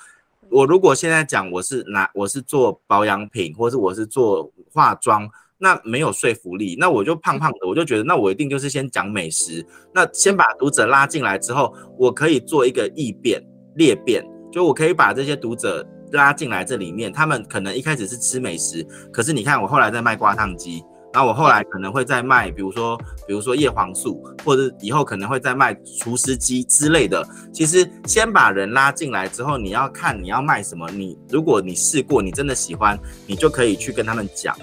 [0.49, 13.43] 我如果现在讲我是拿我是做保养品，或是我是做化妆，那没有说服力，那我就胖胖的，我就觉得那我一定就是先讲美食，那先把读者拉进来之后，我可以做一个异变
[13.77, 15.83] 裂变，就我可以把这些读者。
[16.11, 27.27] 拉进来这里面，他们可能一开始是吃美食，可是你看我后来在卖挂烫机，然后我后来可能会在卖，比如说比如说叶黄素，或者以后可能会在卖厨师机之类的。
[27.53, 34.55] 其实先把人拉进来之后，你要看你要卖什么，你如果你试过，你真的喜欢，你就可以去跟他们讲。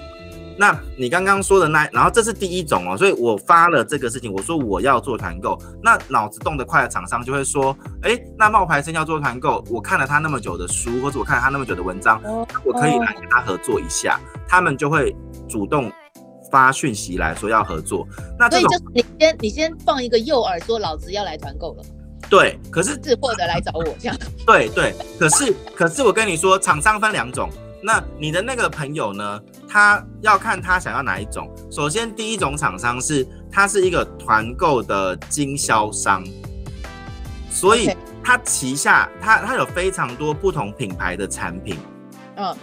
[0.57, 12.21] 那你刚刚说的那，然后这是第一种哦，所以我发了这个事情，我说我要做团购，那脑子动得快的厂商就会说，哎，那冒牌生要做团购，我看了他那么久的书，或者我看了他那么久的文章，
[12.63, 15.15] 我可以来跟他合作一下，他们就会
[15.47, 15.91] 主动
[16.49, 18.07] 发讯息来说要合作。
[18.39, 21.83] 那这种所以就是你先你先放一个诱饵，说老子要来团购了。
[22.29, 24.17] 对，可是是或者来找我这样。
[24.47, 27.49] 对对，可是可是我跟你说，厂商分两种。
[27.85, 29.39] 那你的那个朋友呢？
[29.69, 31.47] 他要看他想要哪一种。
[31.69, 36.23] 首先，第一种厂商是他是一个团购的经销商，
[37.47, 41.77] 所以他旗下他他有非常多不同品牌的产品。
[42.37, 42.55] 嗯，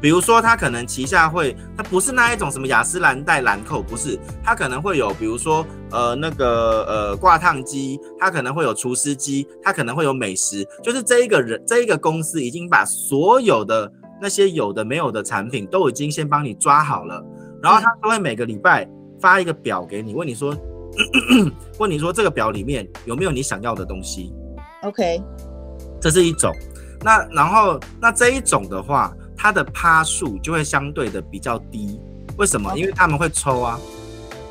[0.00, 13.92] 比如说他可能旗下会，他不是那一种什么雅诗兰黛、兰蔻，不是，他可能会有，比如说呃那个呃挂烫机，他可能会有厨师机，他可能会有美食，就是这一个人这一个公司已经把所有的。
[14.20, 17.24] 那些有的没有的产品都已经先帮你抓好了，
[17.62, 18.88] 然后他都会每个礼拜
[19.20, 20.56] 发一个表给你，问你说，
[21.78, 24.32] 问你说这个表里面有没有你想要的东西
[24.82, 25.22] ？OK，
[26.00, 26.52] 这是一种。
[27.02, 32.00] 那然后那这一种的话，它的趴数就会相对的比较低。
[32.38, 33.78] 为什么.因为他们会抽啊。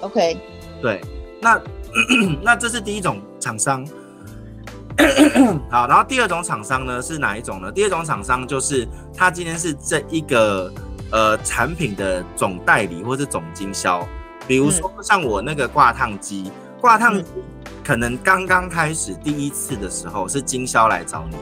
[0.02, 0.38] OK，
[0.82, 1.02] 对。
[1.41, 1.60] 那
[2.43, 3.86] 那这是第一种厂商。
[5.70, 7.72] 好，然后第二种厂商呢是哪一种呢？
[7.72, 10.72] 第二种厂商就是他今天是这一个
[11.12, 14.08] 呃产品的总代理或是总经销，
[14.48, 17.26] 比如说像我那个挂烫机，挂烫机
[17.84, 21.38] 可能刚刚开始第一次的时候是经销来找你，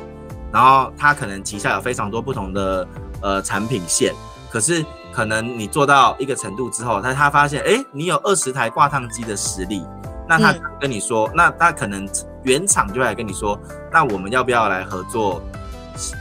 [0.52, 2.88] 然后他可能旗下有非常多不同的
[3.22, 4.14] 呃产品线，
[4.50, 9.84] 可是可能你做到一个程度之后，他他发现哎，你有二十台挂烫机的实力，
[10.28, 12.08] 那他跟你说，那他可能。
[12.44, 13.60] 原厂就来跟你说，
[13.92, 15.42] 那我们要不要来合作？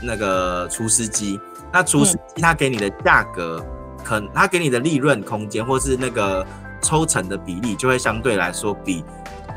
[0.03, 1.39] 那个厨师机，
[1.71, 6.45] 那厨师机他给你的价格，嗯、可他给你的利润空间，或是那个
[6.83, 9.03] 抽成的比例，就会相对来说比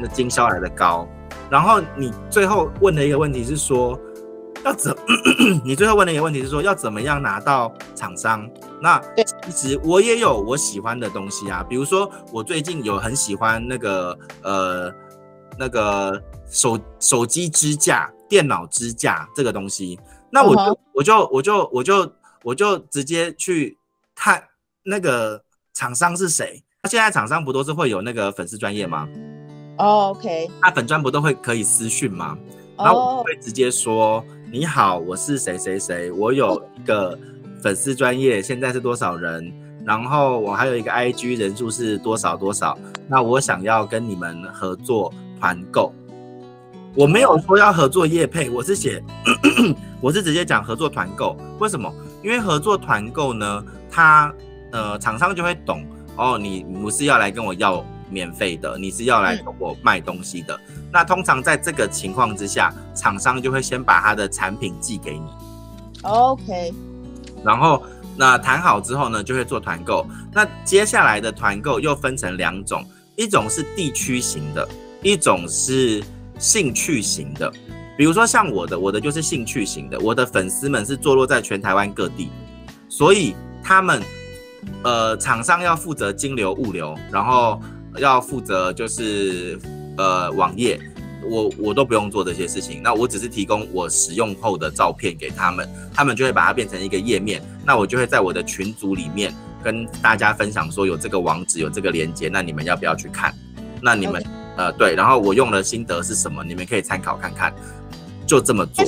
[0.01, 1.07] 那经销来的高。
[1.51, 3.99] 然后你最后问的一个问题是说，
[4.65, 4.97] 要怎？
[5.63, 8.49] 你最后问的一个问题是说，要怎么样拿到厂商？
[8.81, 9.03] 那
[9.51, 14.93] 其实我也有我喜欢的东西啊，比如说我最近有很喜欢那个呃
[15.59, 16.23] 那个。
[16.55, 19.99] 手手机支架、电脑支架这个东西，
[20.31, 20.79] 那我就、uh huh.
[20.95, 22.13] 我就我就我就
[22.45, 23.77] 我就直接去
[24.15, 24.43] 看
[24.85, 25.43] 那个
[25.75, 26.63] 厂商是谁。
[26.83, 29.09] 那现在厂商不都是会有那个粉丝专业吗？
[29.79, 30.49] 哦、oh,，OK。
[30.63, 32.39] 那粉专不都会可以私讯吗？
[32.79, 37.19] 然后我会直接说：“你好，我是谁谁谁，我有一个
[37.61, 39.53] 粉丝专业，现在是多少人？
[39.85, 42.79] 然后我还有一个 IG 人数是多少多少？
[43.09, 45.93] 那我想要跟你们合作团购。
[46.95, 49.03] 我没有说要合作业配，我是写，
[50.01, 51.37] 我是直接讲合作团购。
[51.59, 51.93] 为什么？
[52.23, 54.33] 因为合作团购呢，他
[54.71, 55.85] 呃厂商就会懂
[56.17, 60.55] 哦，你不是要来跟我要。”免费的，你是要来跟我卖东西的。
[60.69, 65.25] 嗯、那通常在这个情况之下，厂商就会先把他的产品寄给你。
[66.03, 66.73] OK。
[67.43, 67.83] 然后
[68.15, 70.07] 那谈好之后呢，就会做团购。
[70.33, 72.85] 那接下来的团购又分成两种，
[73.17, 74.69] 一种是地区型的，
[75.03, 76.05] 一种是
[76.39, 77.53] 兴趣型的。
[77.97, 82.31] 比如说像我的，我的就是兴趣型的，我的粉丝们是坐落在全台湾各地，
[82.89, 84.03] 所以他们
[84.83, 87.61] 呃厂商要负责金流物流，然后。
[87.99, 89.57] 要负责就是
[89.97, 90.81] 呃网页，
[91.31, 103.33] 我我都不用做这些事情，那我只是提供我使用后的照片给他们，他们就会把它变成一个页面，那我就会在我的群组里面跟大家分享说有这个网址有这个链接，那你们要不要去看？
[103.81, 104.21] 那你们
[104.57, 106.45] 呃对，然后我用的心得是什么？
[106.45, 107.55] 你们可以参考看看，
[108.27, 108.85] 就这么做。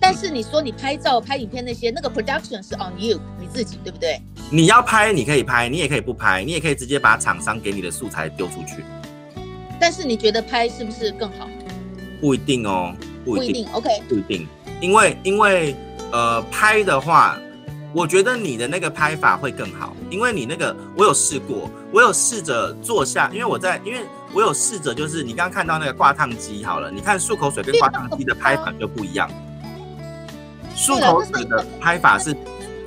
[0.00, 4.20] 但是你说你拍照、拍影片那些，那个 production 是 on you 你自己，对不对？
[4.50, 8.84] 你要拍，你可以拍，你也可以不拍，你也可以直接把厂商给你的素材丢出去。
[9.80, 11.48] 但是你觉得拍是不是更好？
[12.20, 13.52] 不一定哦，不一定。
[13.52, 14.48] 不一定，OK，不一定，
[14.80, 15.76] 因为因为
[16.10, 17.38] 呃拍的话，
[17.92, 24.00] 我觉得你的那个拍法会更好，因为你那个我有试过，我有试着坐下，因为我在，因为
[24.34, 29.30] 我有试着就是你刚刚看到那个挂烫机好了，你看漱口水跟挂烫机的拍法就不一样。
[30.74, 32.34] 漱口水的拍法是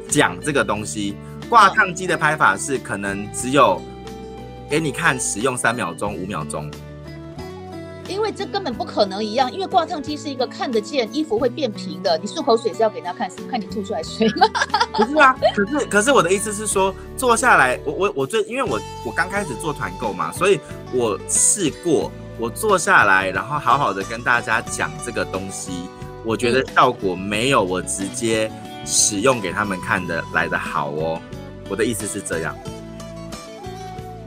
[0.09, 1.15] 讲这个东西，
[1.47, 3.79] 挂烫机的拍法是可能只有
[4.67, 6.69] 给你看使用三秒钟、五秒钟。
[8.07, 14.47] 因为这根本不可能一样，因为挂烫机是一个看得见衣服会变平的，你漱口水是要给人家看，看你吐出来水吗？
[14.93, 20.59] 不是啊，可是可是我的意思是说，坐下来，我我我最因为我我刚开始做团购嘛，所以
[20.93, 25.87] 我试过，我坐下来，然后好好的跟大家讲这个东西。
[26.23, 28.51] 我觉得效果没有我直接
[28.83, 31.21] 使用给他们看的来的好哦。
[31.69, 32.55] 我的意思是这样。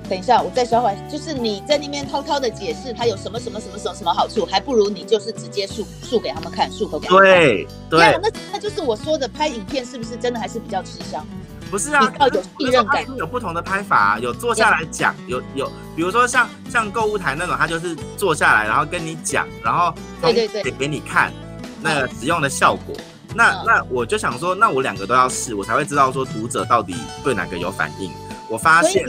[0.09, 7.33] 等一下，我再说回来，就是你在那边滔滔的解释它有什么什么什么什么什么好处，还不如你就是直接漱漱给他们看，漱口给他们看。
[7.33, 11.27] 对对，那那就是我说的拍影片是不是真的还是比较吃香？
[11.71, 13.05] 不是啊，要有信任感。
[13.17, 19.93] 有不同的拍法啊，有坐下来讲，有有，比如说像像购物台那种，他就是坐下来，然后跟你讲，然后
[20.23, 21.33] 对对对，给给你看。
[21.81, 22.97] 那个使用的效果，
[23.37, 26.93] 那那我就想说，那我两个都要试，我才会知道说读者到底
[27.23, 28.11] 对哪个有反应。
[28.49, 29.05] 我发现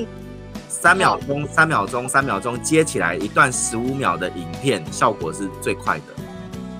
[0.82, 6.04] 三秒钟、三秒钟、三秒钟接起来一段十五秒的影片，效果是最快的。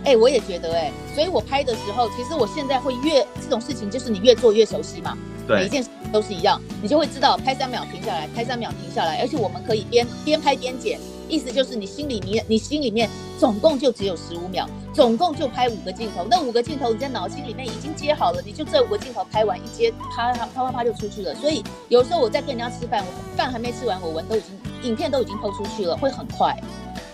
[0.06, 5.18] 哎，我也觉得哎，所以我拍的时候，其实我现在会越这种事情，就是你越做越熟悉嘛。
[5.46, 10.98] 对，每一件事都是一样，你就会知道拍三秒停下来，拍三秒停下来，而且我们可以边边拍边剪。
[11.30, 16.26] 意思就是你心里面，你心里面总共就只有十五秒，总共就拍五个镜头。
[16.30, 21.36] 那五个镜头你在脑筋里面已经接好了，你就这五个镜头拍完一接，啪啪啪啪啪就出去了。
[21.36, 26.58] 所以有时候我在跟人家吃饭，我饭还没吃完，我文都已经影片都已经抛出去了，会很快。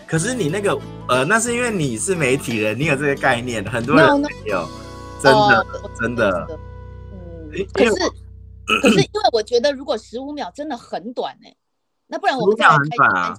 [0.07, 4.69] 可是你那个呃，那是因为你是媒体人，你有这个概念，很多人没有，no, no.
[5.21, 6.47] 真的、呃、真的。
[7.11, 7.91] 嗯，可是
[8.81, 11.37] 可是因为我觉得如果十五秒真的很短
[12.07, 13.33] 那不然我们再来拍。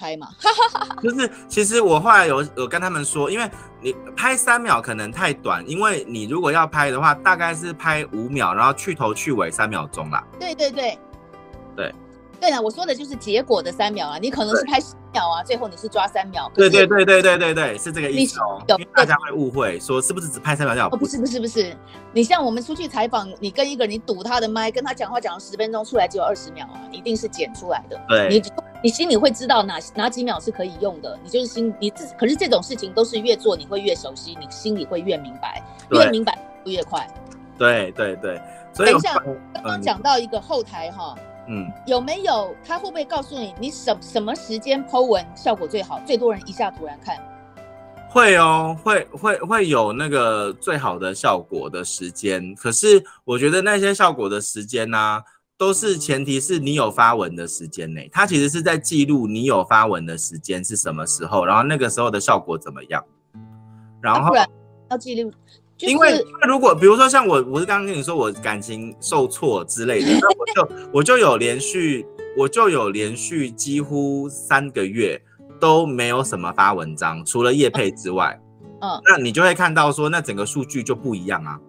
[0.00, 0.28] 拍嘛，
[1.02, 3.48] 就是其实我后来有有跟他们说，因为
[3.82, 10.24] 你拍三秒可能太短，因为你如果要拍的话，大概是拍五秒，然后去头去尾三秒钟啦。
[10.38, 10.98] 对对对，
[11.76, 11.94] 对。
[12.40, 16.50] 对啊，我说的就是结果的三秒啊，你可能是拍十秒啊，最后你是抓三秒。
[16.54, 18.64] 对对对对对对对，是这个意思哦。
[18.68, 20.88] 因为大家会误会说是不是只拍三秒就好？
[20.88, 21.76] 哦，不是不是不是，
[22.14, 28.00] 你像我们出去采访，你跟一个人你堵他的麦，跟他讲话讲了十分钟，出来只有二十秒啊，一定是剪出来的。
[28.08, 28.40] 对，你
[28.82, 32.06] 你心里会知道哪哪几秒是可以用的，你就是心你自。
[32.18, 37.06] 可是这种事情都是越做你会越熟悉，你心里会越明白，越明白越快。
[37.58, 38.40] 对对对，
[38.72, 39.14] 所以等一下
[39.52, 41.14] 刚刚讲到一个后台哈。
[41.48, 47.16] 嗯，有没有他会不会告诉你，你什什么时间 po 文效果最好，最多人一下突然看？
[48.08, 52.54] 会哦，会会会有那个最好的效果的时间。
[52.54, 55.22] 可是我觉得那些效果的时间呢、啊，
[55.60, 63.04] 都是前提是你有发文的时间内，它其实是在记录你有发文的时间是什么时候，然后那个时候的效果怎么样。
[64.00, 64.34] 然后
[64.90, 65.30] 要记录，
[65.80, 72.06] 因为如果比如说像我，我是刚刚跟你说我感情受挫之类的，那我就 我就有连续，
[72.38, 75.20] 我就有连续几乎三个月
[75.60, 78.40] 都没有什么发文章，除了叶配之外，
[78.80, 81.60] 嗯，那你就会看到说，那整个数据就不一样啊。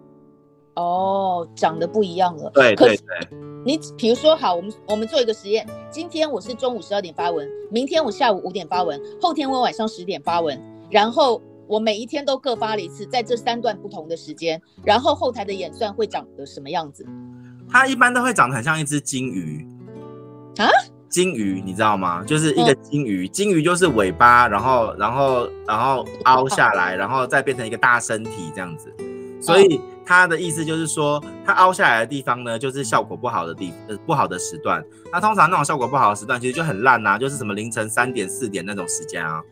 [0.74, 2.50] 哦，长得不一样了。
[2.54, 3.28] 对对对。
[3.64, 11.40] 你比如说，好，我们我们做一个实验，今天我是中午十二点发文，明天我下午五点发文，后天我晚上十点发文，然后。
[11.68, 17.06] 我每一天都各发了一次，在这三段不同的时间，然后后台的演算会长得什么样子？
[17.70, 19.66] 它一般都会长得很像一只金鱼
[20.58, 20.68] 啊，
[21.08, 22.22] 金鱼你知道吗？
[22.24, 28.92] 就是一个金鱼，金鱼就是尾巴，然后然后然后凹下来，然后再变成一个大身体这样子。
[29.40, 34.84] 所以它的意思就是说，它凹下来的地方呢，就是效果不好的地呃不好的时段。
[35.12, 39.42] 那通常那种效果不好的时段，其实就很烂呐，就是什么凌晨三点四点那种时间啊。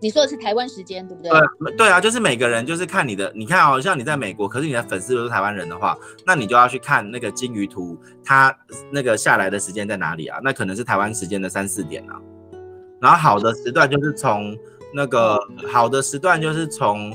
[0.00, 1.30] 你说的是台湾时间对不对？
[1.30, 8.52] 对对啊，就是每个人就是看你的，你看哦，像你在美国，可是你的粉丝都是台湾人的话，那你就要去看那个金鱼图，它
[8.90, 10.40] 那个下来的时间在哪里啊？
[10.42, 12.18] 那可能是台湾时间的三四点啊。
[13.00, 14.58] 然后好的时段就是从
[14.92, 15.38] 那个
[15.72, 17.12] 好的时段就是从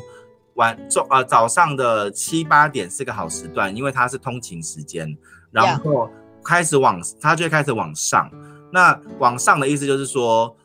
[0.58, 5.18] 晚中呃早上的七八点是个好时段，因为它是通勤时间，
[5.50, 6.10] 然后
[6.44, 8.30] 开始往它就开始往上。
[8.72, 10.56] 那往上的意思就是说。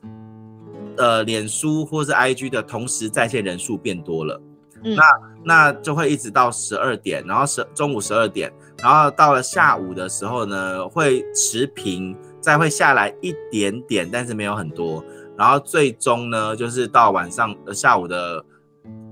[0.99, 4.39] 呃，脸书或是 IG 的同时在线人数变多了，
[4.85, 5.03] 嗯、那
[5.43, 15.03] 那就会一直到十二点，然后十中午十二点，然后到了下午的时候呢，会持平，再会下来一点点，但是没有很多，
[15.35, 18.45] 然后最终呢，就是到晚上呃下午的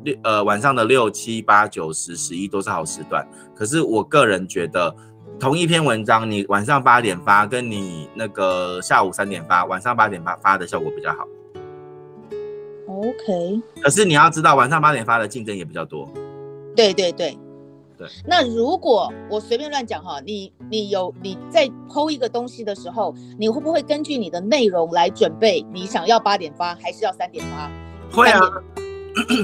[0.05, 3.27] 六呃晚上的六七八九十十一都是好时段。
[3.55, 4.95] 可是我个人觉得，
[5.39, 11.27] 同一篇文章，你晚上八点发，跟你那个下午三点发，晚上八点发发的效果比较好。
[12.87, 16.11] OK，可是你要知道，晚上八点发的竞争也比较多。
[16.75, 17.39] 对对对
[17.97, 18.09] 对。
[18.27, 25.65] 那如果我随便乱讲哈，你你有你在 PO 一个东西的时候，你会不会根据你的内容来准备？
[25.73, 27.71] 你想要八点发还是要三点发？
[28.13, 28.41] 会啊，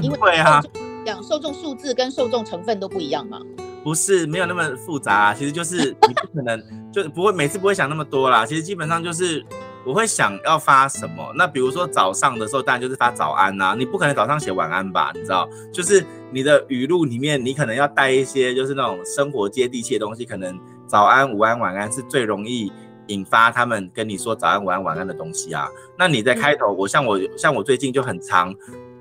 [0.03, 0.61] 因为对啊，
[1.05, 3.41] 讲受众数字跟受众成分都不一样嘛。
[3.83, 8.45] 不是，没有那么复杂啊，其实就是你不可能就是不会每次不会想那么多啦。
[8.45, 9.45] 其实基本上就是。
[9.85, 11.31] 我会想要发什么？
[11.33, 13.73] 那比如说早上的时候，当然就是发早安啦、啊。
[13.73, 15.13] 你不可能早上写晚安吧？
[15.15, 20.25] 你知道，就是你的语录里面，你可能要带一些就是那种生活接地气的东西。
[20.25, 22.69] 可能早安、午安、晚安是最容易
[23.07, 25.69] 引发他们跟你说早安、午安、晚安的东西啊。
[25.97, 28.53] 那你在开头，我像我像我最近就很常，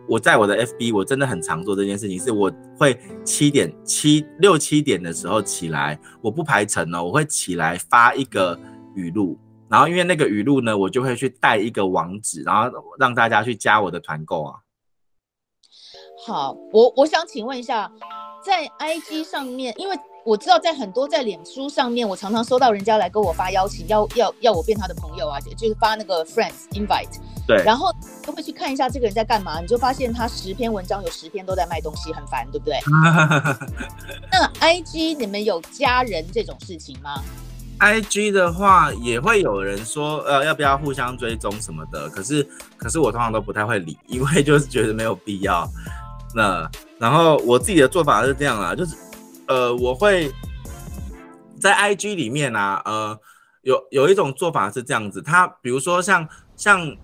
[0.08, 8.58] 我在我的 FB 我真的很常做这件事情，是我会七点七六七点的时候起来，我不排程哦，我会起来发一个
[8.94, 9.38] 语录。
[9.68, 14.54] 然后因为那个语录呢，我就会去带一个网址，然后让大家去加我的团购啊。
[16.24, 17.90] 好，我我想请问一下，
[18.44, 27.18] 在 IG 上面，因为我知道在很多在脸书上面，我常常收到人家来跟我发邀请，要要要我变他的朋友啊，就是发那个 friends invite。
[27.46, 27.62] 对。
[27.64, 32.78] 然后都会去看一下这个人在干嘛，你就发现他十篇文章有十篇都在卖东西，很烦，对不对？
[34.32, 37.22] 那 IG 你们有加人这种事情吗
[37.78, 42.08] ？I G 的话也会有人说，呃，要不要互相追踪什么的？
[42.08, 42.42] 可是，
[42.78, 45.68] 可是我通常都不太会理，因为就是觉得没有必要。
[46.34, 48.96] 那然后我自己的做法是这样啊，就是，
[49.46, 50.32] 呃，我会
[51.60, 53.18] 在 I G 里面啊，呃，
[53.60, 56.96] 有有一种做法是这样子，他比如说像像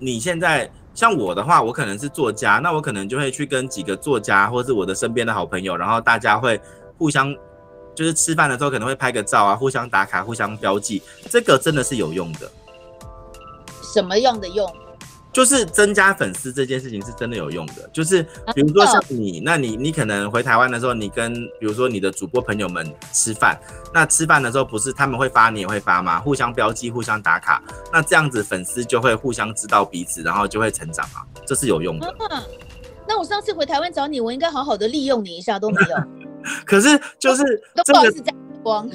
[0.00, 6.60] 你现在像我的话，我可能是作家，那我可能就会去跟几个作家，或是我的身边的好朋友，然后大家会
[6.98, 7.32] 互相。
[7.92, 12.50] 就是吃饭的时候可能会拍个照啊，互相打卡，互相标记，这个真的是有用的。
[13.92, 14.66] 什么样的用？
[15.32, 17.88] 就是增加粉丝这件事情是真的有用的。
[17.92, 18.22] 就是
[18.54, 23.58] 比如说像你，那你你可能回台湾的时候，你跟比如说你的主播朋友们吃饭，
[23.94, 26.20] 那吃饭的时候不是他们会发，你也会发吗？
[26.20, 27.62] 互相标记，互相打卡，
[27.92, 32.14] 那这样子粉丝就会互相知道彼此，然后就会成长啊，这是有用的。
[32.30, 32.42] 嗯，
[33.08, 35.96] 那我上次回台湾找你，我应该好好的利用你一下，都没有。
[36.64, 37.44] 可是就是
[37.84, 38.24] 这个是
[38.62, 38.88] 光，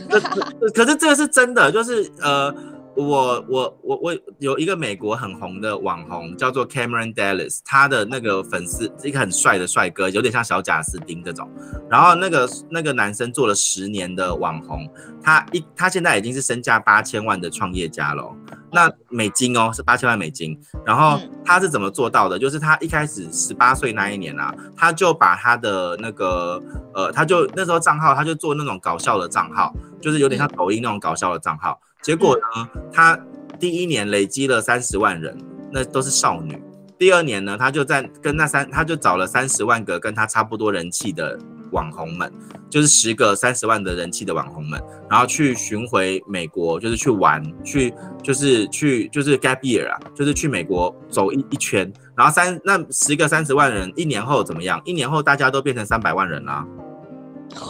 [0.73, 2.51] 可是这个是真的，就是呃
[2.95, 11.49] 我我我我有一个美国很红的网红叫做 Cameron Dallas，他的那个粉丝是一个很帅的帅哥，有点像小贾斯汀这种。
[11.89, 14.89] 然后那个那个男生做了十年的网红，
[15.21, 18.33] 他一他现在已经是身价八千万的创业家了。
[18.71, 20.57] 那美金哦，是八千万美金。
[20.85, 22.39] 然后他是怎么做到的？
[22.39, 26.61] 就是他一开始十八岁那一年啊，他就把他的那个
[26.93, 31.79] 呃，他就那时候账号他就做那种搞笑的账号，就是有点像抖音那种搞笑的账号。
[32.05, 33.19] 结果呢，他
[33.59, 35.35] 第一年累积了三十万人，
[35.71, 36.55] 那都是少女。
[36.99, 41.35] 第二年呢，他就在跟那三，他就找了三十万个跟他差不多人气的
[41.71, 42.31] 网红们，
[42.69, 44.79] 就是十个三十万的人气的网红们，
[45.09, 47.91] 然后去巡回美国，就是去玩，去
[48.21, 51.91] 就是去就是 gap year 啊，就是去美国走一一圈。
[52.15, 54.79] 然后三那十个三十万人，一年后怎么样？
[54.85, 56.63] 一年后大家都变成三百万人了，
[57.55, 57.67] 很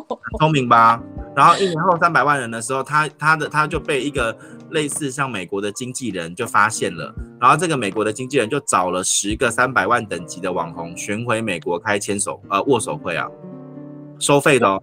[0.38, 1.02] 聪明吧？
[1.36, 4.36] 然后一年后三百万人的时候，他他的他就被一个
[4.70, 13.26] 类似像美国的经纪人就发现了，然后这个美国的经纪人就找了十个三百万等级的网红巡回美国开牵手呃握手会啊，
[14.20, 14.80] 收费的哦，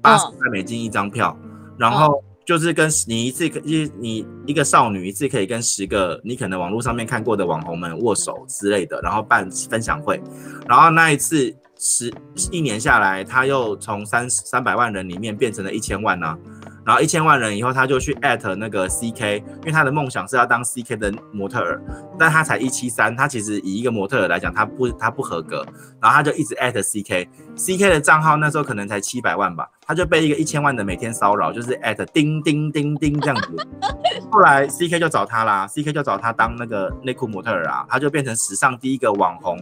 [0.00, 1.36] 八十块美金一张票，
[1.78, 10.20] 然后就是跟你一次可一你一个少女一次可以跟十个你可能网络上面看过的网红们握手之类的，然后办分享会，
[10.68, 11.54] 然后那一次。
[11.84, 12.12] 十
[12.52, 16.38] 一年下来，他又从三三百万人里面变成了一千万呢、啊。
[16.84, 21.80] 然后一千万人以后，他就去 at 那个 CK，因为他的梦想是要当 CK 的模特儿，
[22.16, 25.64] 但他才一七三，他其实以一个模特儿来讲，他不他不合格。
[26.00, 33.56] 然后他就一直 at CK，CK 的账号那时候可能才七百万吧，他就被一个一千万的每天骚扰，就是 at 叮叮叮叮这样子。
[34.30, 39.58] 后来 CK 就找他啦，CK 就找他当那个内裤模特儿啊，他就变成史上第一个网红。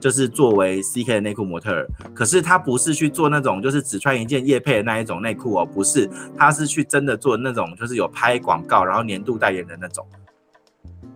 [0.00, 10.06] 就是作为 CK 的内裤模特儿，可是他不是去做那种就是只穿一件夜配的那一种内裤哦，不是，他是去真的做那种就是有拍广告，然后年度代言的那种。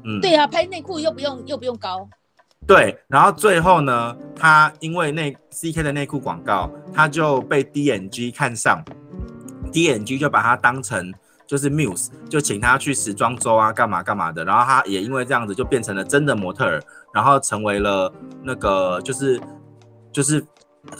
[0.04, 2.08] 嗯，对啊，拍内裤又不用又不用高。
[2.66, 8.84] 对，然后最后呢，他因为那 CK 的内裤广告，他就被 DNG 看上
[9.72, 11.12] ，DNG 就把他当成。
[11.52, 16.82] 就是 Muse 就请他去时装周啊，干嘛干嘛的，然后他也因为这样子就变成了真的模特儿，
[17.12, 18.10] 然后成为了
[18.42, 19.38] 那个就是
[20.10, 20.42] 就是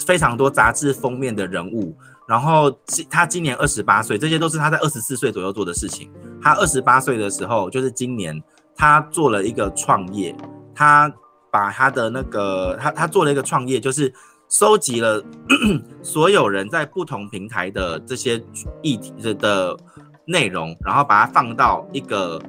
[0.07, 1.97] 非常多杂志封面的人物。
[2.29, 2.71] 然后
[3.09, 6.13] 他今年二十八岁，这些都是他在二十四岁左右做的事情。
[6.43, 8.39] 他二十八岁的时候，就是今年
[8.77, 10.37] 他做了一个创业，
[10.75, 11.11] 他
[11.51, 14.13] 把他的那个他他做了一个创业，就是
[14.51, 15.25] 收集了
[16.05, 18.39] 所有人在不同平台的这些
[18.83, 19.79] 议题的的。
[20.25, 22.41] 内容，然后把它放到一个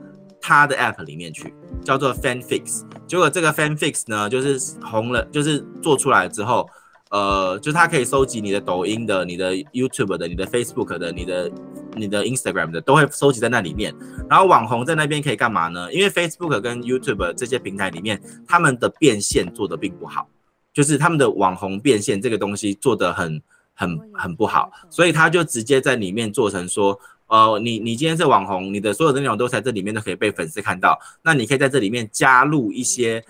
[0.41, 1.53] 他的 app 里面去，
[1.83, 2.83] 叫做 FanFix。
[3.07, 6.67] 结果这个 FanFix 呢，就是红了，就是做出来之后，
[7.09, 11.51] 呃，就是它可以收集你的抖音的、你的 YouTube 的、你的 Facebook 的、你的、
[11.95, 13.93] 你的 Instagram 的，都会收集在那里面。
[14.29, 15.91] 然后网红在那边可以干嘛呢？
[15.93, 20.27] 因为 Facebook 跟 YouTube 这些平台里面，他们的变现做得并不好，
[20.73, 23.41] 就是他们的网红变现这个东西做得很、
[23.73, 26.99] 很、很不好，所以他就直接在里面做成说。
[27.33, 30.99] 呃，你你今天是网红，你的所有的内容都在这里面都可以被粉丝看到。
[31.23, 33.25] 那你可以在这里面加入一些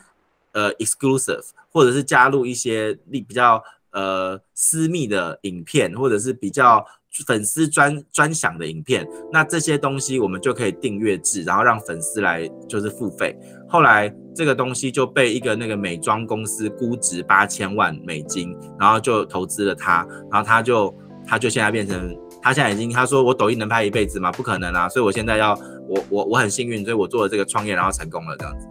[0.52, 6.86] 呃 exclusive，或者是加入一些你比较呃私密的影片，或者是比较
[7.26, 9.08] 粉丝专专享的影片。
[9.32, 13.34] 那这些东西我们就可以订阅制，然后让粉丝来就是付费。
[13.70, 20.94] 后来这个东西就被一个那个美妆公司估值八千万美金，然后就投资了他，然后他就
[21.26, 22.14] 他就现在变成。
[22.44, 24.30] 他现在已经他说我抖音能拍一辈子吗？
[24.34, 24.90] 不可能啊！
[24.90, 28.68] 所以我现在要我我我很幸运，所以我做了这个创业，然后成功了这样子。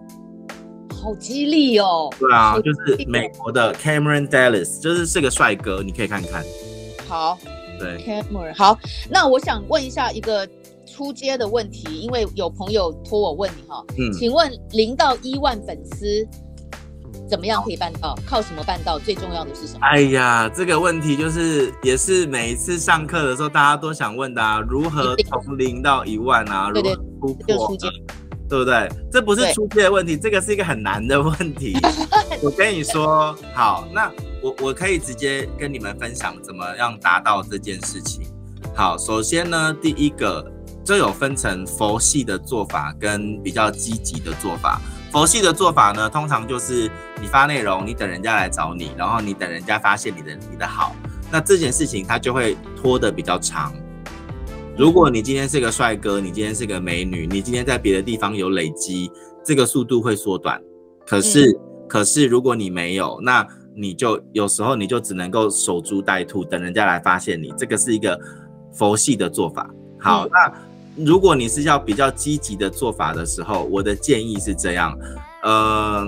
[0.94, 2.12] 好激励哦！
[2.18, 6.44] 对啊，就是美国的 Cameron Dallas，就是是个帅哥，你可以看看。
[7.08, 7.38] 好，
[7.78, 8.54] 对，Cameron。
[8.54, 8.78] 好，
[9.10, 10.46] 那我想问一下一个
[10.86, 16.28] 出街的问题，因为有朋友托我问你哈，嗯，请问零到一万粉丝。
[17.32, 18.14] 怎么样可以办到？
[18.26, 18.98] 靠什么办到？
[18.98, 19.78] 最重要的是什么？
[19.80, 26.70] 哎呀，这个问题就是也是每一次上课的时候大家都想问的啊，如何从零到一万啊？
[26.70, 27.76] 对对，如何突破？
[28.50, 28.86] 对不对？
[29.10, 31.74] 这不是初阶的问题，这个是一个很难的问题。
[32.44, 34.12] 我跟你说，好，那
[34.42, 38.26] 我我可以直接跟你们分享怎么样达到这件事情。
[38.74, 40.44] 好，首先呢，第一个，
[40.84, 44.78] 这有分成佛系的做法跟比较积极的做法。
[45.12, 46.90] 佛系的做法呢，通常就是
[47.20, 50.96] 你发内容，你等人家来找你，然后你等人家发现你的你的好，
[51.30, 53.74] 那这件事情它就会拖得比较长。
[54.74, 59.12] 如果你今天是个帅哥，你今天是个美女，你今天在别的地方有累积，
[59.44, 60.58] 这个速度会缩短。
[61.06, 63.46] 可是，嗯、可是如果你没有，那
[63.76, 67.52] 你就有时候你就只能够守株待兔，等人家来发现你。
[67.58, 68.18] 这个是一个
[68.72, 69.68] 佛系的做法。
[70.00, 70.71] 好，嗯、那。
[70.96, 74.96] 如果你是要比较积极的做法的时候，我的建议是这样，
[75.42, 76.04] 呃，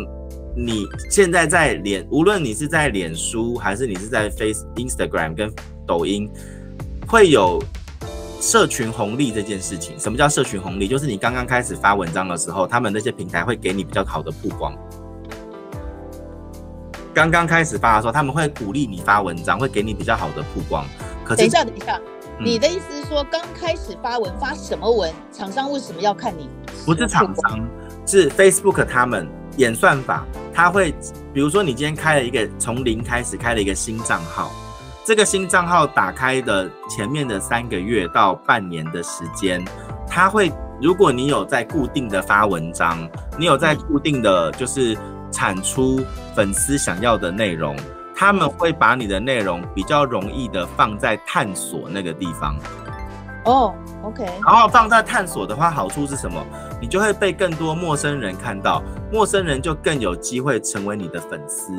[0.55, 5.51] 你现在在脸，无论你是在脸书还是你是在 Face、Instagram 跟
[5.87, 6.29] 抖音，
[7.09, 7.63] 会有
[8.41, 9.99] 社群红利这件事情。
[9.99, 10.87] 什么叫社群红利？
[10.87, 14.77] 就是你刚刚开始发文章的时候，他们那些平台会给你比较好的曝光。
[17.15, 20.85] 刚刚开始发的时候，他们会鼓励你发文章，会给你比较好的曝光。
[21.25, 21.99] 可是，等一下，等一下。
[22.41, 26.49] 你的意思是说，刚开始发文发什么文，厂商为什么要看你？
[26.85, 27.61] 不是厂商，
[28.05, 29.27] 是 Facebook 他们
[29.57, 30.93] 演算法，他会，
[31.33, 34.51] 比如说你今天开了一个从零开始开了一个新账号，
[35.05, 39.65] 这个新账号打开的前面的三个月到半年的时间，
[40.09, 43.09] 他会，如果你有在固定的发文章，
[43.39, 44.99] 你有在固定的就是
[45.31, 46.01] 产出
[46.35, 47.77] 粉丝想要的内容。
[48.15, 52.57] 他们会把你的内容比较容易的放在探索那个地方。
[53.45, 54.25] 哦，OK。
[54.25, 56.43] 然后放在探索的话，好处是什么？
[56.81, 61.73] 你就会被更多陌生人看到，陌生人就更有机会成为你的粉丝。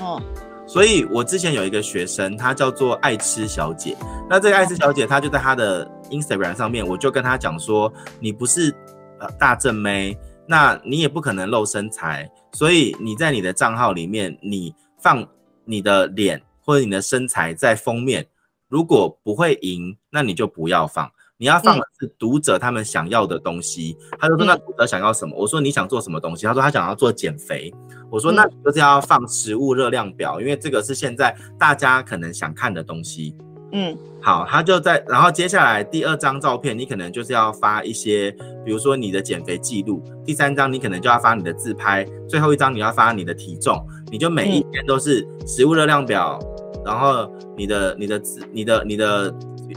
[0.00, 0.20] 哦。
[0.66, 3.96] 所以我之前有一个学生，她叫做爱吃小姐。
[4.28, 8.74] 那这个爱吃小姐，她就在她的 Instagram 上面，我就跟她讲说，你不是
[9.20, 15.26] 呃大正妹，那你也不可能露身材，所以你在你的账号里面，你放。
[15.70, 18.26] 你的脸或者你的身材在封面，
[18.66, 21.08] 如果不会赢，那你就不要放。
[21.36, 23.96] 你要放的是读者他们想要的东西。
[24.10, 27.72] 嗯、他就说：“那读者想要什么？”我说：“你想做什么东西？”他说：“他想要做减肥。”
[28.10, 33.34] 我说：“那你就是要放食物热量表，因为这个是现在大家可能想看的东西。”
[33.72, 38.30] 嗯，好，他就在，然后接下来第二张照片，你可能就是要发一些，
[38.64, 40.02] 比如说你的减肥记录。
[40.24, 43.80] 第三张你可能就要发你的自拍，最后一张你要发你的体重。
[44.10, 46.36] 你就每一天都是食物热量表，
[46.84, 49.32] 然后你的你的你的你的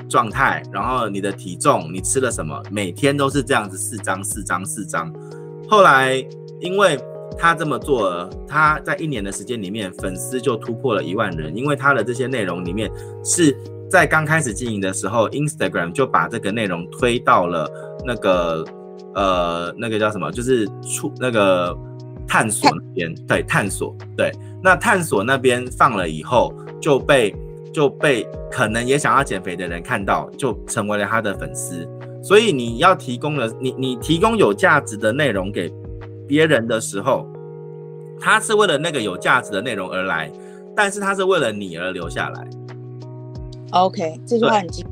[0.09, 5.13] 状态，然后你的体重，你吃了什么，每天都是这样子四张四张四张。
[5.69, 6.15] 后来
[6.59, 6.99] 因为
[7.37, 12.91] 他这么做，他在一年的时间里面粉丝就突破了一万人，因为他的这些内容里面
[13.23, 13.55] 是。
[13.93, 17.69] 在刚开始经营的时候，Instagram 就把这个内容推到了
[18.03, 18.65] 那个
[19.13, 21.77] 呃那个叫什么，就是出那个
[22.27, 24.31] 探索那边，对，探索，对，
[24.63, 27.35] 那探索那边放了以后，就被
[27.71, 31.87] 就被可能也想要减肥的人看到，就成为了他的粉丝。
[32.23, 35.71] 所以你要提供了你你提供有价值的内容给
[36.27, 37.31] 别人的时候，
[38.19, 40.31] 他是为了那个有价值的内容而来，
[40.75, 42.49] 但是他是为了你而留下来。
[43.73, 44.85] OK，这句话很精。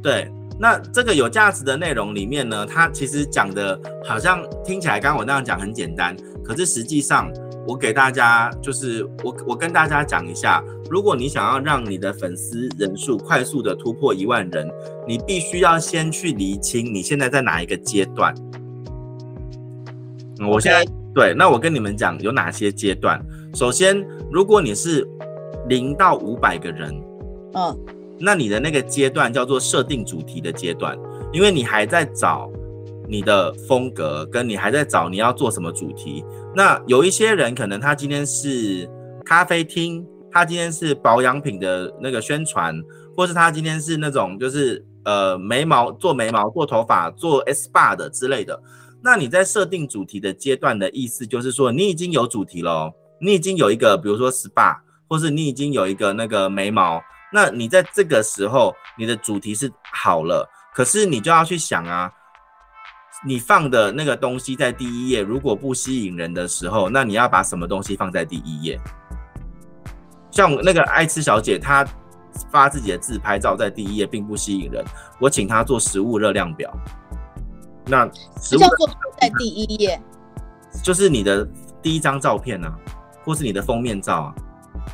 [0.00, 7.32] 对，那这个有价值的内容里面呢，它其实讲的好像听起来刚刚我那样讲很简单，可是实际上
[7.66, 14.70] 我给大家就是我我跟大家讲一下，如果你想要让你的粉丝人数快速的突破一万人，
[15.06, 18.32] 你必须要先去厘清你现在在哪一个阶段。
[20.48, 23.20] 我现在.对，那我跟你们讲有哪些阶段。
[23.54, 24.00] 首先，
[24.30, 25.06] 如果你是
[25.68, 26.94] 零到五百个人，
[27.54, 27.76] 嗯。
[28.24, 30.96] 那你的那个阶段叫做设定主题的阶段，
[31.32, 32.48] 因为你还在找
[33.08, 36.24] 你的风格，跟你还在找你要做什么主题。
[36.54, 38.88] 那有一些人可能他今天是
[39.24, 42.80] 咖啡厅，他今天是保养品的那个宣传，
[43.16, 48.62] 或是他今天是那种就是呃眉毛做眉毛、做头发、做 SPA 的之类的。
[49.02, 54.76] 那你在设定主题的阶段的意思就是说，你已经有主题了，你已经有一个，比如说 SPA，
[55.08, 57.02] 或是你已经有一个那个眉毛。
[57.32, 62.12] 那你在这个时候，你的主题是好了，可是你就要去想啊，
[63.24, 68.78] 你放的那个东西在第一页，如果不吸引人的时候，那你要把什么东西放在第一页？
[70.30, 71.86] 像那个爱吃小姐，她
[72.50, 74.84] 发自己的自拍照在第一页，并不吸引人。
[75.18, 76.70] 我请她做食物热量表。
[77.86, 78.08] 那
[78.40, 78.88] 食物叫做
[79.20, 80.00] 在第一页，
[80.82, 81.46] 就是你的
[81.82, 82.72] 第一张照片啊，
[83.24, 84.34] 或是你的封面照啊。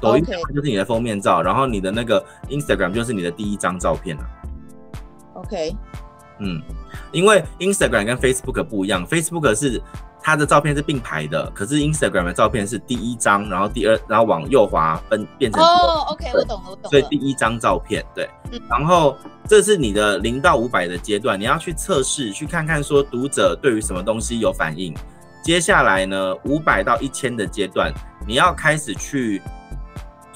[0.01, 4.23] 抖音就是你的封面照，然后你的那个 Instagram 就是你的第一张照片了。
[5.35, 5.77] OK，
[6.41, 6.61] 嗯，
[7.13, 9.81] 因为 Instagram 跟 Facebook 不一样，Facebook 是
[10.21, 15.63] 它的照片是并排的，可是 Instagram 的照片是第一张，然后第二，然后往右滑分变成。
[15.63, 16.91] 哦，OK，我懂了，我懂了。
[16.91, 18.29] 所以第一张照片，对，
[18.69, 19.17] 然后
[19.47, 24.93] 这是你的零到五百的阶段，你要去测试，去看看说读者对于什么东西有反应。
[25.43, 27.93] 接下来呢，五百到一千的阶段，
[28.27, 29.41] 你要开始去。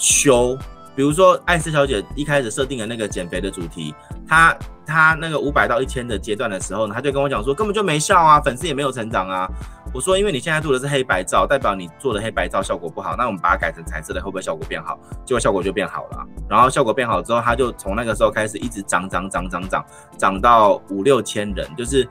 [0.02, 0.58] 修，
[0.96, 3.94] 比如说爱思小姐一开始设定的那个减肥的主题，
[4.26, 9.48] 她她那个五百到一千的阶段的时候呢，她就跟我讲说根本就没效啊，粉丝也没有成长啊。
[9.94, 14.98] 我说，因为你现在做的是黑白照，代表你做的黑白照效果不好，那我们把它改成彩色的，会不会效果变好？
[15.24, 16.26] 结果效果就变好了。
[16.48, 19.84] 然后效果变好之后，他就从那个时候开始一直涨涨涨涨涨，
[20.18, 22.08] 涨到五六千人，就是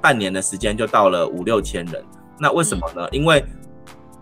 [0.00, 2.04] 半年的时间就到了五六千人。
[2.38, 3.08] 那为什么呢？
[3.10, 3.42] 因为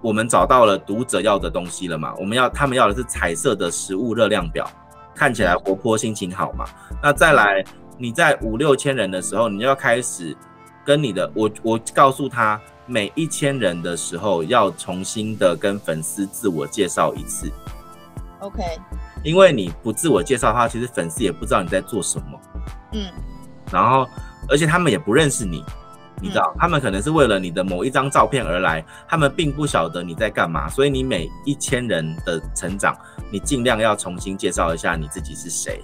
[0.05, 4.71] 我们找到了读者要的东西了嘛，我们要他们要的是彩色的食物热量表，
[5.15, 6.67] 看起来活泼，心情好嘛。
[7.03, 7.65] 那再来，
[7.97, 10.37] 你在五六千人的时候，你就要开始
[10.85, 12.61] 跟你的我我告诉他。
[12.87, 17.51] 每一千人的时候，要重新的跟粉丝自我介绍一次。
[18.41, 18.63] OK，
[19.23, 22.39] 因为你不自我介绍的话，其实粉丝也不知道你在做什么。
[22.93, 23.11] 嗯，
[23.73, 24.07] 然后，
[24.51, 25.65] 而且他们也不认识你，
[26.21, 30.69] 你知道，嗯、他们可能是为了你的某一张照片而来，他们并不晓得你在干嘛。
[30.69, 32.97] 所以，你每一千人的成长，
[33.31, 35.83] 你尽量要重新介绍一下你自己是谁，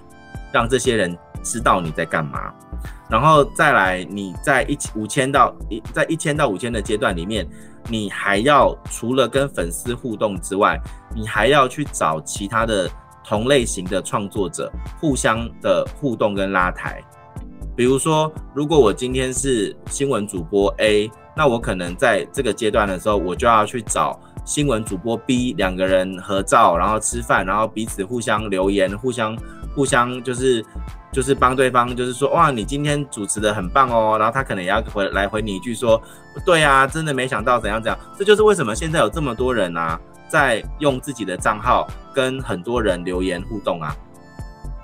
[0.53, 2.53] 让这些人知道你在干嘛。
[3.09, 7.47] 然后再来，你在一五千到一在一千到五千的阶段里面，
[7.89, 10.81] 你还要除了跟粉丝互动之外，
[11.15, 12.89] 你还要去找其他的
[13.25, 14.71] 同类型的创作者，
[15.01, 17.03] 互相的互动跟拉抬。
[17.81, 29.35] 比如说，如果我今天是新闻主播 A，那我可能在这个阶段的时候，我就要去找新闻主播 B，两个人合照，然后吃饭，然后彼此互相留言，互相
[29.75, 30.63] 互相就是。
[31.11, 36.01] 就是帮对方，就是说哇，你今天主持的很棒哦，然后他可能也要回来回你一句说，
[36.45, 43.97] 对啊，真的没想到怎样怎样，这就是为什么现在有这么多人啊，在用自己的账号跟很多人留言互动啊。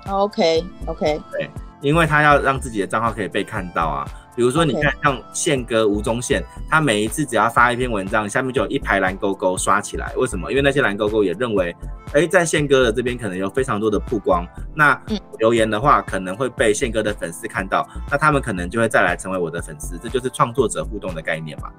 [0.09, 1.49] OK OK，对，
[1.81, 4.05] 因为他要让自己的账号可以被看到啊。
[4.35, 10.13] 比如说，你看像宪哥吴宗宪，他每一次只要发一篇文章，下面就有一排蓝勾勾刷起来。
[10.15, 10.51] 为什么？
[10.51, 11.75] 因为那些蓝勾勾也认为，
[12.13, 14.45] 哎，在宪哥的这边可能有非常多的曝光。
[14.75, 15.01] 那
[15.39, 19.97] 留言的话，可能会被宪哥的粉丝看到，那他们可能就会再来成为我的粉丝。
[19.97, 21.71] 这就是创作者互动的概念嘛。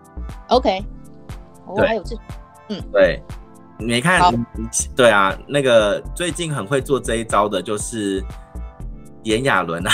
[0.48, 0.84] OK，
[1.64, 2.16] 我，还有这，
[2.70, 3.22] 嗯，对，
[3.78, 4.20] 你看，
[4.96, 8.20] 对啊，那个最近很会做这一招的就是。
[9.24, 9.92] 炎亚纶啊，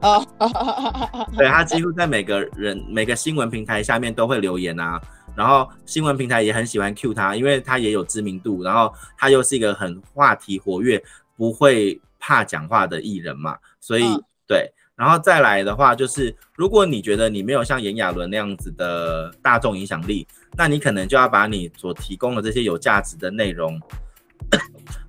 [0.00, 0.26] 哦，
[1.36, 5.00] 对，他几乎在每个人每个新闻平台下面都会留言啊，
[5.36, 11.02] 然后新闻平台也很喜欢 cue 他，因为他也有知名度，然后他又是一个很话题活跃、
[11.36, 14.04] 不会怕讲话的艺人嘛，所以
[14.46, 20.26] 对，然后再来的话就是，如果你觉得你没有像炎亚纶那样子的大众影响力，
[20.56, 23.80] 那你可能就要把你所提供的这些有价值的内容。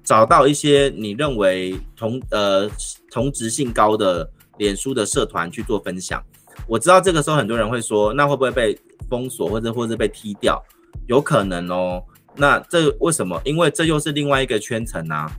[0.04, 2.70] 找到一些你认为同呃
[3.12, 6.24] 同质性高的脸书的社团去做分享。
[6.68, 8.78] 我知道这个时候很多人会说，那会不会被
[9.10, 10.62] 封锁或者或者被踢掉？
[11.08, 12.04] 有可能哦。
[12.36, 13.39] 那这为什么？
[13.43, 15.32] 因为这又是另外一个圈层啊。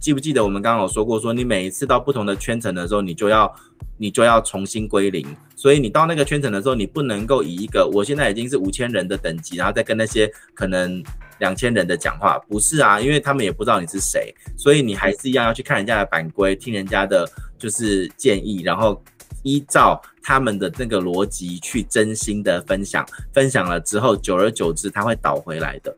[0.00, 3.54] 记不记得我们刚刚有说过，说你每一次到不同的圈层的时候，你就要
[3.96, 5.26] 你就要重新归零。
[5.54, 11.02] 所以你到那个圈层的时候，你不能够以一个我现在已经是五千人的等级，然后再跟那些可能。
[11.38, 19.04] 两千人的讲话不是啊，因为他们也不知道你是谁，所以你还是一样要去看人家的版规，听人家的就是建议，然后
[19.42, 25.94] 依照他们的那个逻辑去真心的分享，分享了之后，久而久之他会倒回来的。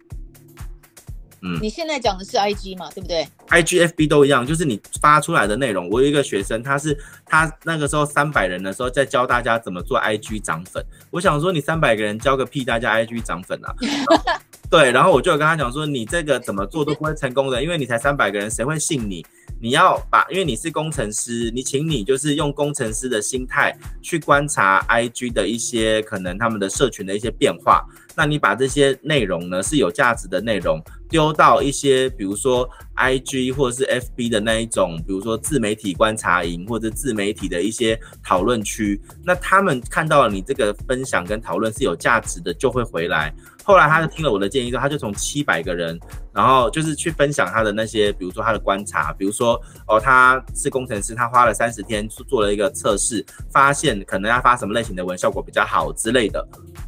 [1.40, 5.88] 嗯，你现在讲的是 IG 嘛，对不对？IG、FB 都一样，就是你发出来的内容。
[5.88, 13.74] 我有一个学生，他是他那个时候三百人的时候在教大家怎么做 IG 涨粉，我想说你三百个人教个屁，大家 IG 涨粉啊。
[14.70, 19.24] 对，然后我就有跟他讲说，你这个怎么做都不会成功的，因为你才三百个人，谁会信你？
[19.60, 27.84] 你要把，因为你是工程师，你请你就是用工程师的心态去观察 IG 的一些可能他们的社群的一些变化，
[28.16, 30.82] 那你把这些内容呢，是有价值的内容。
[31.10, 43.34] 丢到一些，比如说 IG 或者是 FB 的那一种，比如说自媒体观察营或者自媒体的一些讨论区，那他们看到了你这个分享跟讨论是有价值的，就会回来。
[43.68, 46.00] 后来他就听了我的建议之后，他就从七百个人，
[46.32, 56.42] 然后就是去分享他的那些，比如说他的观察，比如说哦，他是工程师，他花了三十天做了一个测试，发现可能要发什么类型的文效果比较好之类的。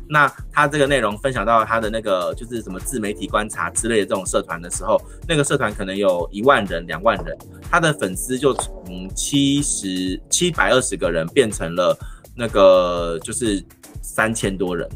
[0.08, 7.36] 那他这个内容分享到他的那个就是什么自媒体观察之类的这种社团的时候，那个社团可能有一万人、两万人，
[7.70, 11.94] 他的粉丝就从七十七百二十个人变成了
[12.34, 13.62] 那个就是
[14.00, 14.88] 三千多人。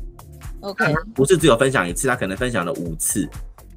[0.65, 3.29] OK，不是只有分享一次，他可能分享了五次。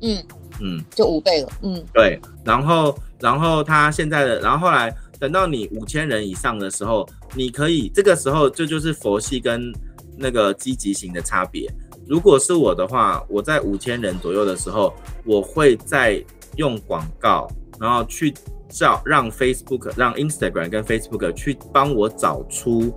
[0.01, 0.23] 嗯
[0.59, 1.49] 嗯，就五倍了。
[1.61, 2.19] 嗯，对。
[2.43, 9.71] 然后然后他现在的，然后后来等到你五千人以上的时候，你可以这个时候这就，就是佛系跟。
[10.19, 11.71] 那个积极型的差别，
[12.07, 14.91] 如果是我的话，我在五千人左右的时候，
[15.23, 16.19] 我会再
[16.55, 17.47] 用广告，
[17.79, 18.33] 然后去
[18.67, 22.91] 找让 Facebook、让 Instagram 跟 Facebook 去帮我找出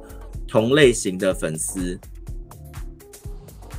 [0.49, 2.01] 同类型的粉丝。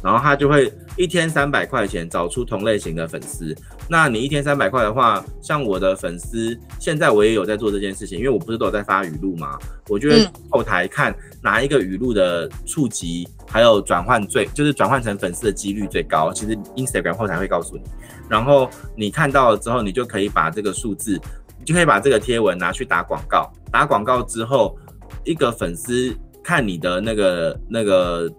[0.04, 3.56] 然后他就会一天三百块钱找出同类型的粉丝。
[3.88, 16.32] 那你一天三百块的话，像我的粉丝，现在我也有在做这件事情，因为我不是都有在发语录嘛，我就会后台看哪一个语录的触及还有转换最，就是转换成粉丝的几率最高。
[16.34, 17.84] 其实 Instagram 后台会告诉你，
[18.30, 21.20] 然后你看到了之后，你就可以把这个数字，
[21.60, 24.78] 你就可以把这个贴文拿去打广告，打广告之后，
[25.26, 28.32] 一个粉丝看你的那个那个。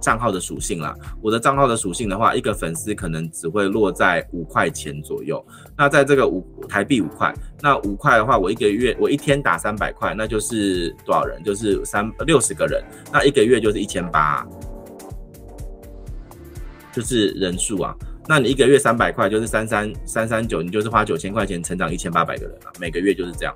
[0.00, 5.44] 账号的属性啦，我的账号的属性的话，一个粉丝可能只会落在五块钱左右。
[5.76, 11.42] 那在这个五台币五块，那五块的话，我一个月我一天打三百块，那就是多少人？
[11.44, 12.82] 就是三六十个人，
[13.12, 14.46] 那一个月就是一千八，
[16.92, 17.94] 就是人数啊。
[18.26, 23.54] 那你一个月三百块，就是三三三三九，你就是花九千块钱成长一千八百个人啊，每个月就是这样。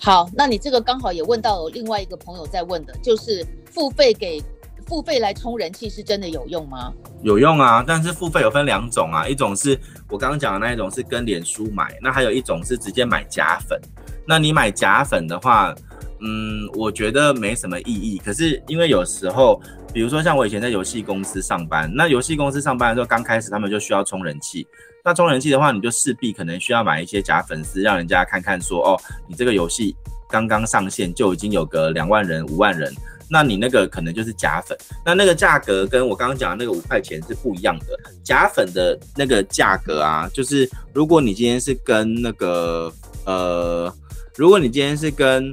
[0.00, 4.42] 好，那你这个刚好也问到另外一个朋友在问的，就是付费给。
[4.86, 6.92] 付费来充人气是真的有用吗？
[7.22, 9.78] 有用啊，但是付费有分两种啊，一种是
[10.08, 13.80] 我刚刚讲的那一种是跟脸书买，那还有一种是直接买假粉。
[14.26, 15.74] 那你买假粉的话，
[16.20, 18.18] 嗯，我觉得没什么意义。
[18.18, 19.60] 可是因为有时候，
[19.92, 24.66] 比如说像我以前在游戏公司上班，那游戏公司上班的时候，刚开始他们就需要充人气。
[25.04, 29.94] 那充人气的话，你就势必可能需要买一些假粉丝，让人家看看说，哦，你这个游戏
[30.30, 32.90] 刚刚上线就已经有个两万人、五万人。
[33.28, 37.98] 那你那个可能就是假粉，那那个价格跟我刚刚讲的那个五块钱是不一样的。
[38.22, 42.92] 假粉的那个价格啊，就是如果你今天是跟那个
[43.24, 43.92] 呃，
[44.36, 45.52] 如果你今天是跟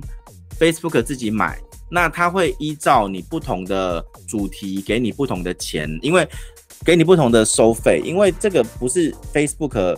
[0.59, 1.57] Facebook 自己买，
[1.89, 6.28] 那他会依照你不同的主题给你不同的钱，因为
[6.86, 9.97] 给你不同的收费，因为这个不是 Facebook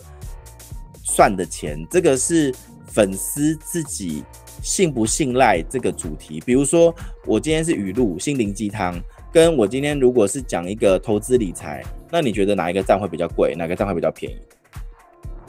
[1.03, 2.53] 算的钱，这个是
[2.88, 4.24] 粉丝自己。
[4.64, 6.39] 信不信赖这个主题？
[6.45, 6.95] 比如说，
[7.28, 8.99] 我今天是语录、心灵鸡汤，
[9.32, 13.53] 跟我今天如果是讲一个投资理财，那你觉得哪一个站会比较贵？
[13.55, 14.38] 哪个站会比较便宜？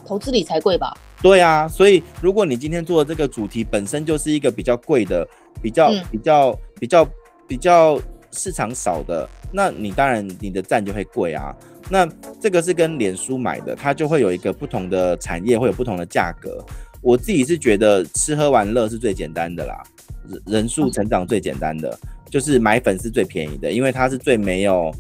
[0.05, 0.93] 投资理财贵吧？
[1.23, 5.27] 对啊，所以如果你今天做的这个主题本身就是一个比较贵的、
[5.63, 7.09] 比较、嗯、比较、比较、
[7.49, 8.01] 比较
[8.33, 11.55] 市场少的，那你当然你的站就会贵啊。
[11.89, 12.07] 那
[12.41, 16.65] 这个是跟脸书买的，它就会有一个不同的产业，会有不同的价格。
[17.05, 19.83] 我自己是觉得吃喝玩乐是最简单的啦，
[20.27, 21.97] 人人数成长最简单的，
[22.31, 24.91] 就是买粉是最便宜的，因为它是最没有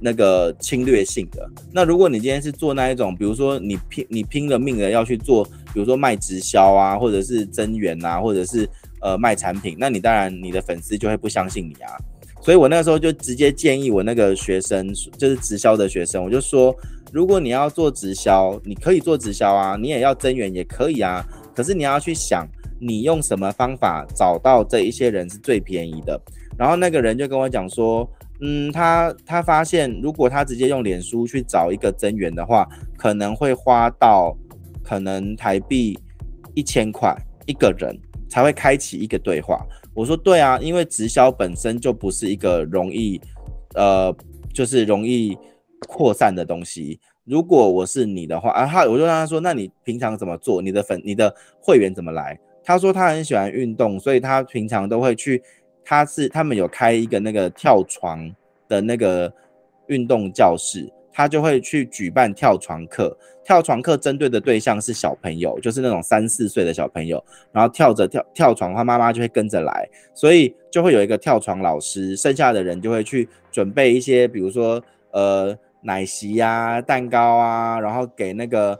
[0.00, 1.50] 那个侵略性的。
[1.72, 5.44] 那如果你今天是做那一种，比如说你拼你拼了命的要去做，
[5.74, 8.68] 比如说卖直销啊，或者是增员啊，或者是
[9.02, 11.90] 呃卖产品，那你当然你的粉丝就会不相信你啊。
[12.40, 16.74] 所以我那个时候就直接建议我那个学生，就是直销的学生，我就说，
[17.12, 21.22] 如果你要做直销，你可以做直销啊，你也要增员也可以啊。
[21.54, 22.46] 可是你要去想，
[22.80, 26.20] 你用什么方法找到这一些人是最便宜的？
[26.58, 28.08] 然后那个人就跟我讲说，
[28.40, 34.36] 嗯，他他发现，如果他直接用脸书去找一个增员的话，可能会花到
[34.82, 35.98] 可能台币
[36.54, 37.98] 一千块一个人
[38.28, 39.64] 才会开启一个对话。
[39.94, 43.20] 我说对啊，因为直销本身就不是一个容易，
[43.74, 44.14] 呃，
[44.52, 45.36] 就是容易
[45.88, 47.00] 扩散的东西。
[47.30, 50.60] 如果我是你的话，啊，他我就让他说，那你平常怎么做？
[50.60, 52.36] 你的粉、你的会员怎么来？
[52.64, 55.40] 他说他很喜欢运动，所以他平常都会去。
[55.84, 58.28] 他是他们有开一个那个跳床
[58.68, 59.32] 的那个
[59.86, 63.16] 运动教室，他就会去举办跳床课。
[63.44, 75.56] 跳床课针对的对象是小朋友，就是那种三四岁的小朋友，然后跳着跳跳床，他妈妈就会跟着来，所以就会有一个跳床老师，剩下的人就会去准备一些，比如说呃。
[75.82, 78.78] 奶昔呀、啊、蛋糕啊，然后给那个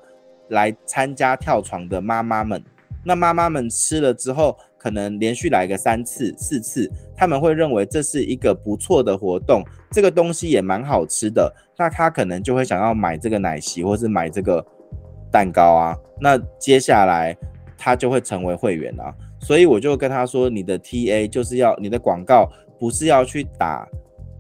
[0.49, 2.63] 来参加跳床的妈妈们。
[3.03, 11.51] 那妈妈们吃了之后，可能连续来个三次、四次，他们会认为这是一个不错的活动，这个东西也蛮好吃的。
[11.79, 14.63] 那他可能就会想要买这个奶昔，或是买这个
[15.33, 15.97] 蛋糕啊。
[16.21, 17.35] 那接下来
[17.79, 19.15] 他就会成为会员啊。
[19.41, 22.47] 所以我就跟他说，你的 TA 就是要你的广告
[22.79, 23.89] 不是要去打，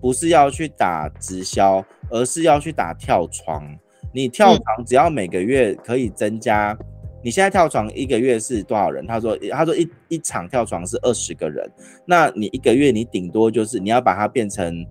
[0.01, 1.85] 不是要去打直销。
[2.13, 3.65] 而是要去打跳床，
[4.13, 6.87] 你跳床只要每个月可以增加，嗯、
[7.23, 9.07] 你现在跳床一个月是多少人？
[9.07, 11.71] 他说，他说一一场跳床是二十个人，
[12.05, 14.85] 那你一个月你顶多就是你要把它变成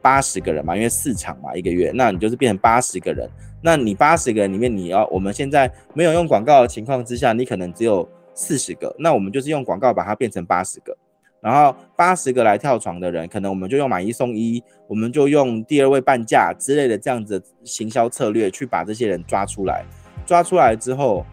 [0.00, 3.28] 八十个人嘛，因为四场嘛一个月，那你就是变成八十个人，
[3.60, 10.96] 那你八十个人里面你要我们现在没有用广告的情况之下，你可能只有四十个，那我们就是用广告把它变成八十个。
[11.42, 19.84] 然后八十个来跳床的人，可能我们就用买一送一，我们就用第二位半价之类的这样子的行销策略去把这些人抓出来。
[20.26, 21.24] 抓出来之后，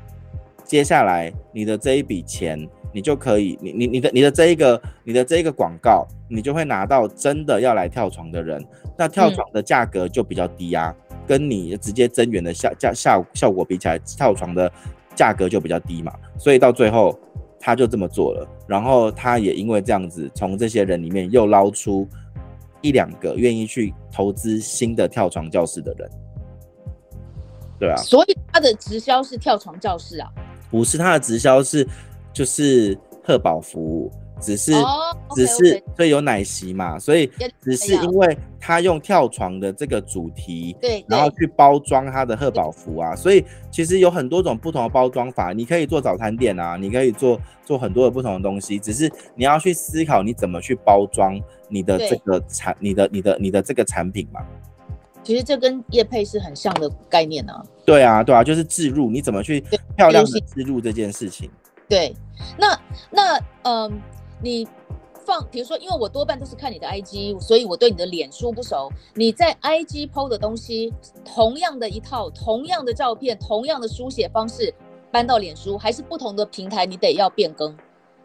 [0.64, 8.66] 接下来你的这一笔钱，你就可以，你你你的你的这一个你的这一个广告，你就会拿到真的要来跳床的人，
[8.98, 10.96] 那跳床的价格就比较低啊，
[11.28, 14.72] 跟你直接增员的效价效效果比起来，跳床的
[15.14, 17.20] 价格就比较低嘛，所以到最后
[17.60, 22.08] 他就这么做了，然后他也因为这样子，从这些人里面又捞出
[22.82, 26.10] 一两个愿意去投资新的跳床教室的人，
[27.80, 30.32] 对啊，所以他的直销是跳床教室啊。
[30.70, 31.88] 不是他的直销是，
[32.34, 37.30] 就是贺宝服务，只是、oh, okay, 只是所以有奶昔嘛，所以
[37.62, 54.42] 只是因为他用跳床的这个主题，对，然后去包装他的贺宝福啊，所以其实有很多种不同的包装法，你可以做早餐店啊，你可以做做很多的不同的东西，只是你要去思考你怎么去包装你的这个产，你的你的你的这个产品嘛。
[55.24, 57.62] 其实这跟叶配是很像的概念呢、啊。
[57.86, 59.60] 对啊，对啊，就是置入，你怎么去
[59.98, 61.50] 漂亮的置入这件事情？
[61.90, 62.16] 对，
[62.58, 62.80] 那
[63.12, 63.92] 那嗯、呃，
[64.42, 64.68] 你
[65.26, 68.90] 放，比如说，因为我多半都是看你的 IG，所以我对你的脸书不熟。
[69.14, 70.94] 你在 IG PO 的东西，
[71.26, 74.74] 同样的一套，同样的照片，同样的书写方式，
[75.12, 77.76] 搬到脸书，还是不同的平台，你得要变更。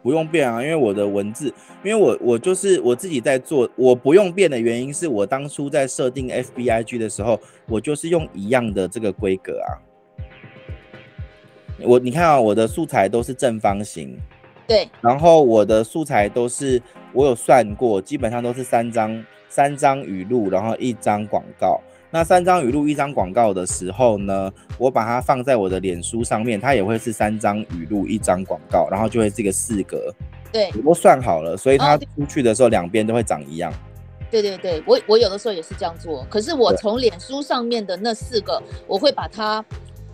[0.01, 1.47] 不用变啊，因为我的文字，
[1.83, 9.71] 因为我我就是我自己在做，我不用变的原因是我当初在设定 FBIG 的时候，我就是用一样的这个规格啊。
[11.85, 14.17] 我你看啊，我的素材都是正方形，
[14.67, 21.79] 对，然后我的素材都是我有算过，基本上都是三张三张语录，然后一张广告。
[22.09, 30.13] 那三张语录一张广告的时候呢，我把它放在我的脸书上面，它也会是三张语录一张广告，然后就会是一个四格。
[30.51, 33.73] 对，我都算好了，所以它出去的时候两边都会长一样。
[34.29, 39.65] 对对对，我我有的时候也是这样做，可是我从脸书上面的那四个，我会把它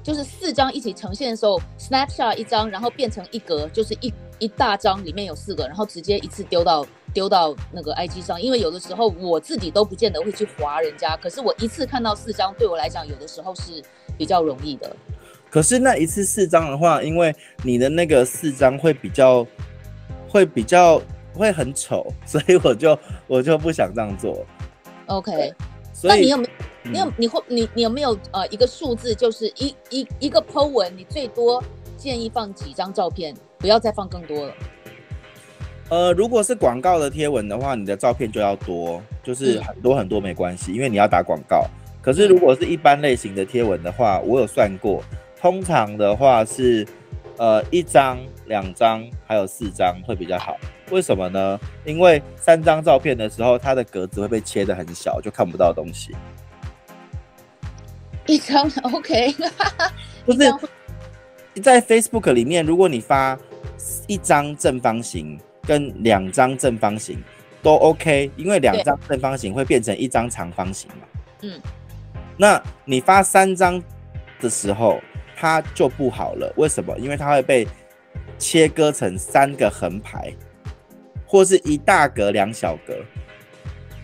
[0.01, 6.85] 就是四张一起呈现的时候，snapshot 一张，然后变成一格，就是一一大张里面有四个，然后直接一次丢到。
[7.11, 13.83] 丢到那个 IG 上，因为有的时候我自己都不见得会去划人家，可是我一次看到四张，对我来讲有的时候是
[14.15, 14.95] 比较容易的。
[15.49, 19.43] 可是那一次四张的话，因为你的那个四张会比较
[20.27, 21.01] 会比较
[21.33, 24.45] 会很丑， 所以我就我就不想这样做。
[25.07, 25.51] OK，
[26.03, 31.63] 那你有没有你有你会你你有没有呃一个数字，就是一一一个 po 文，你最多
[31.97, 34.53] 建议放几张照片，不要再放更多了。
[35.89, 41.65] 呃，如果是广告的贴文的话，你的照片就要多，就是很多很多没关系，因为你要打广告。
[42.01, 45.03] 可是如果是一般类型的贴文的话，我有算过，
[45.39, 46.87] 通常的话是，
[47.37, 50.55] 呃，一张、两张，还有四张会比较好。
[50.91, 51.59] 为什么呢？
[51.85, 56.15] 因为三张照片的时候，它的格子会被切的很小，就看不到东西。
[58.27, 59.33] 一张 OK，
[60.25, 60.53] 就是
[61.61, 63.37] 在 Facebook 里面，如果你发
[64.07, 65.39] 一张正方形。
[65.67, 67.21] 跟两张正方形
[67.61, 71.07] 都 OK，因为两张正方形会变成一张长方形嘛。
[71.43, 71.61] 嗯，
[72.37, 73.79] 那你发三张
[74.39, 74.99] 的时候，
[75.35, 76.51] 它就不好了。
[76.57, 76.97] 为什么？
[76.97, 77.67] 因为它会被
[78.39, 80.33] 切割成三个横排，
[81.27, 82.95] 或是一大格两小格。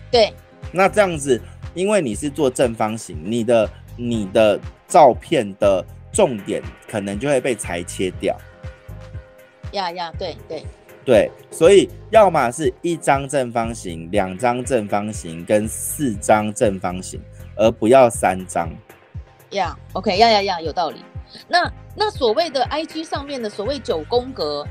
[0.08, 0.32] 对，
[0.70, 1.40] 那这样子，
[1.74, 8.38] 因为你是做正方形，你的你的照片的重点可能就会被裁切掉。
[9.72, 10.64] 呀呀，对对。
[11.04, 17.20] 对，所以要么是一张正方形、两张正方形跟四张正方形，
[17.54, 18.68] 而不要三张。
[19.50, 21.04] 呀、yeah，OK，呀呀呀，有道理。
[21.46, 24.66] 那那所谓的 IG 上面的所谓九宫格，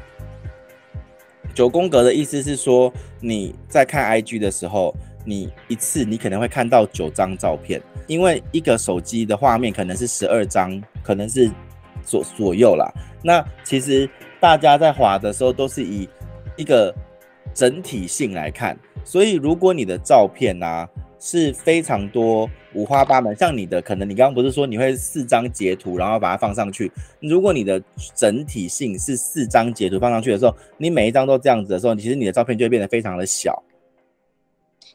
[1.53, 2.91] 九宫格的意思是说，
[3.21, 4.93] 你在看 IG 的时候，
[5.23, 11.49] 你一次你可能会看到九张照片，因为一个手机的画面可能是十二张，可能是
[12.03, 12.91] 左左右啦。
[13.23, 14.09] 那其实
[14.39, 16.07] 大家在滑的时候都是以
[16.55, 16.93] 一个
[17.53, 20.87] 整体性来看，所以如果你的照片啊
[21.19, 26.91] 是非常多五花八门，像你的可能你刚刚不是说你会四张截图，然后把它放上去。
[27.19, 27.81] 如果你的
[28.13, 33.63] 整体性是四张截图放上去的时候，你每一张都这样子的时候，其实你的照片就会变得非常的小。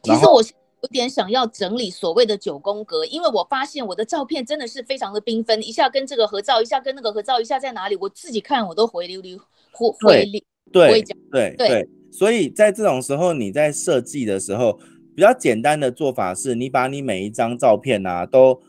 [0.03, 0.41] 其实我
[0.81, 9.37] 有点想要整理所谓的九宫格，因为我发现我的照片真的是非常的缤纷，一下跟这个合照，一下跟那个合照，一下在哪里，我自己看我都回溜溜，
[9.71, 10.41] 回回溜。
[10.71, 14.79] 对对对，所以在这种时候，你在设计的时候，
[15.15, 18.59] 比较简单的做法是，你把你每一张照片啊，都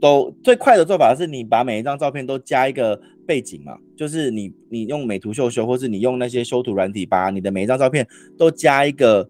[0.00, 8.06] 都最快的做法是你把每一张照片都加一个背景嘛，就是你你用美图秀秀，或是你用那些修图软体，把你的每一张照片
[8.38, 9.28] 都加一个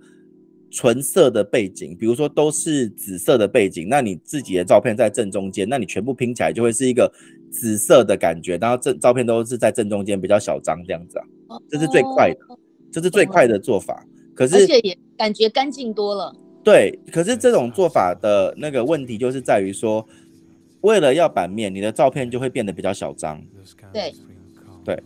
[0.73, 7.13] 纯色的背景，比如说都是紫色的背景，那你自己的照片在正中间，那你全部拼起来就会是一个
[7.51, 11.59] 紫色的感觉，然后正照片都是在正中间，比较小张这样子啊。
[11.69, 12.39] 这是最快的，
[12.91, 14.03] 这是最快的做法。
[14.35, 16.35] 可是而且也感觉干净多了。
[16.65, 20.07] 对，可是这种做法的那个问题就是在于说，
[20.81, 23.43] 为了要版面，你的照片就会变得比较小张。
[23.93, 24.15] 对，
[24.85, 25.03] 对。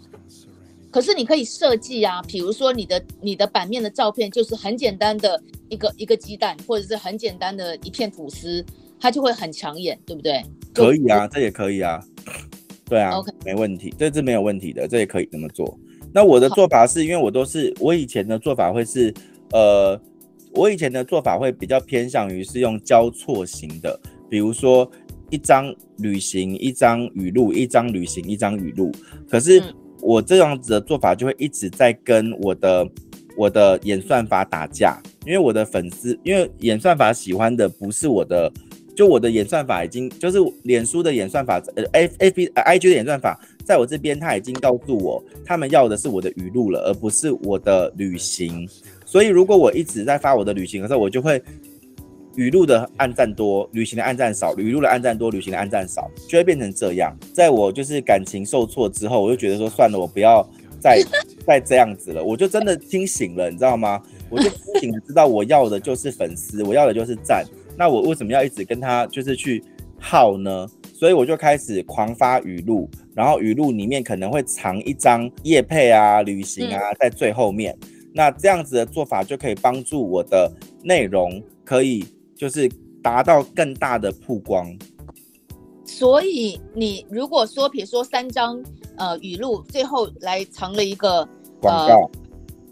[0.97, 5.39] 可是你可以设计啊，比如说你的你的版面的照片就是很简单的
[5.69, 8.65] 一个一个鸡蛋，或者是很简单的一片吐司，
[8.99, 10.43] 它就会很抢眼，对不对？
[10.73, 12.03] 可以啊，这也可以啊。
[12.87, 15.79] 对啊，OK，没问题，这是没有问题的，这也可以这么做。
[16.15, 19.13] 那我的做法是因为我都是我以前的做法会是，
[19.53, 20.01] 呃，
[20.53, 24.91] 我以前的做法会比较偏向于是用交错型的，比如说
[25.29, 28.91] 一张旅行，一张语录，一张旅行，一张语录。
[29.29, 29.63] 可是
[30.07, 32.89] 我这样子的做法就会一直在跟我的
[33.37, 34.97] 我的演算法打架，
[35.27, 38.51] 因为我的粉丝，因为演算法喜欢的不是我的。
[38.95, 48.67] 就我的演算法已经，就是脸书的演算法，呃，F F B I G 的演算法，在我这边他已经告诉我，他们要的是我的语录了，而不是我的旅行。
[49.05, 51.43] 所以如果我一直在发我的旅行的时候，我就会
[52.37, 57.16] 语录的暗赞多，旅行的暗赞少；语录的暗赞多，旅行的暗赞少，就会变成这样。
[57.32, 60.47] 在我就是感情受挫之后，我就觉得说算了，我不要
[60.78, 61.03] 再
[61.47, 64.03] 再这样子了，我就真的清醒了，你知道吗？
[64.28, 67.45] 我就清醒的知道我要的就是粉丝，我要的就是赞。
[67.76, 69.62] 那我为什么要一直跟他就是去
[69.99, 70.68] 耗呢？
[70.93, 77.76] 所以我就开始狂发语录，然后语录里面可能会藏一张夜配啊、旅行啊在最后面。
[77.82, 80.51] 嗯、那这样子的做法就可以帮助我的
[80.82, 82.03] 内容可以
[82.37, 82.70] 就是
[83.03, 84.76] 达到更大的曝光。
[85.84, 88.62] 所以你如果说，比如说三张
[88.97, 91.26] 呃语录，最后来藏了一个
[91.61, 92.11] 广告。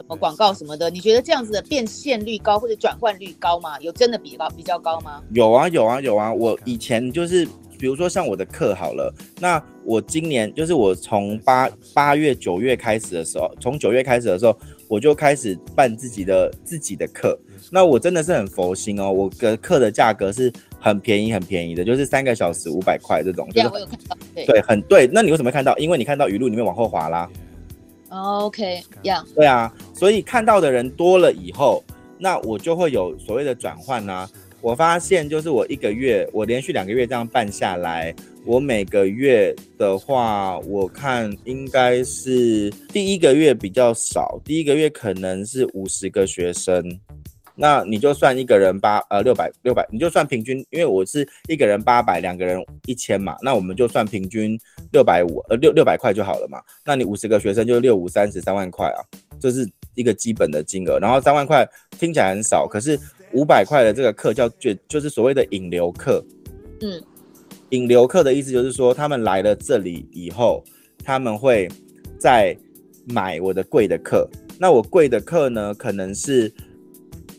[0.07, 3.81] 呃广告什么的，你觉得这样子的变现率高或者转换率高吗？
[3.81, 5.23] 有真的比高比较高吗？
[5.33, 6.31] 有啊有啊有啊！
[6.31, 7.49] 我以前就是，
[7.79, 9.11] 比如说像我的课好了，
[9.41, 14.55] 那我今年就是我从八八月九月开始的时候，从九月开始的时候，
[14.89, 17.39] 我就开始办自己的自己的课。
[17.71, 23.49] 那我真的是很佛心哦，我的课的价格是很便宜很便宜的，就是三个小时五百块这种。
[23.53, 24.17] 对，我有看到。
[24.35, 25.09] 对，对，很对。
[25.13, 25.77] 那你为什么看到？
[25.79, 27.29] 因为你看到语录里面往后滑啦。
[28.11, 31.83] OK，Yeah，对啊，所以看到的人多了以后，
[32.17, 34.31] 那我就会有所谓的转换啊。
[34.61, 38.15] 我发现就是我一个月，我连续两个月这样办下来，
[38.47, 46.83] 我每个月的话，我看应该是第一个月比较少，第一个月可能是五十个学生。
[47.57, 54.59] 那你就算一个人八呃六百六百，你就算平均，因为我是一个人八百，两个人一千嘛，那我们就算平均
[54.91, 56.61] 六百五呃六六百块就好了嘛。
[56.85, 58.99] 那你五十个学生就六五三十三万块啊，
[59.39, 60.99] 这是一个基本的金额。
[60.99, 62.99] 然后三万块听起来很少，可是
[63.33, 66.25] 五百块的这个课叫就就是所谓的引流课。
[66.81, 67.01] 嗯，
[67.69, 70.65] 引流课的意思就是说，他们来了这里以后，
[71.05, 71.69] 他们会
[72.19, 72.57] 再
[73.07, 74.29] 买我的贵的课。
[74.59, 76.53] 那我贵的课呢，可能是。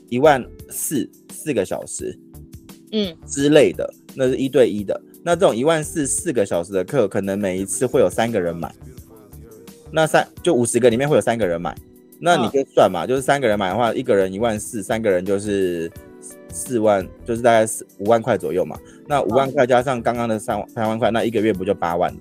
[0.09, 2.17] 一万四四个小时，
[2.91, 4.99] 嗯之类的，那是一对一的。
[5.23, 8.73] 那这种一万四四个小时的课，可能每一次会有三个人买。
[9.91, 11.73] 那三就五十个里面会有三个人买，
[12.19, 15.89] 那你就算嘛，就是三个人买的话，一个人一万四，三个人就是
[16.49, 18.77] 四万，就是大概四五万块左右嘛。
[19.07, 22.19] 那五万块加上刚刚的三三万块，那一个月不就八万了？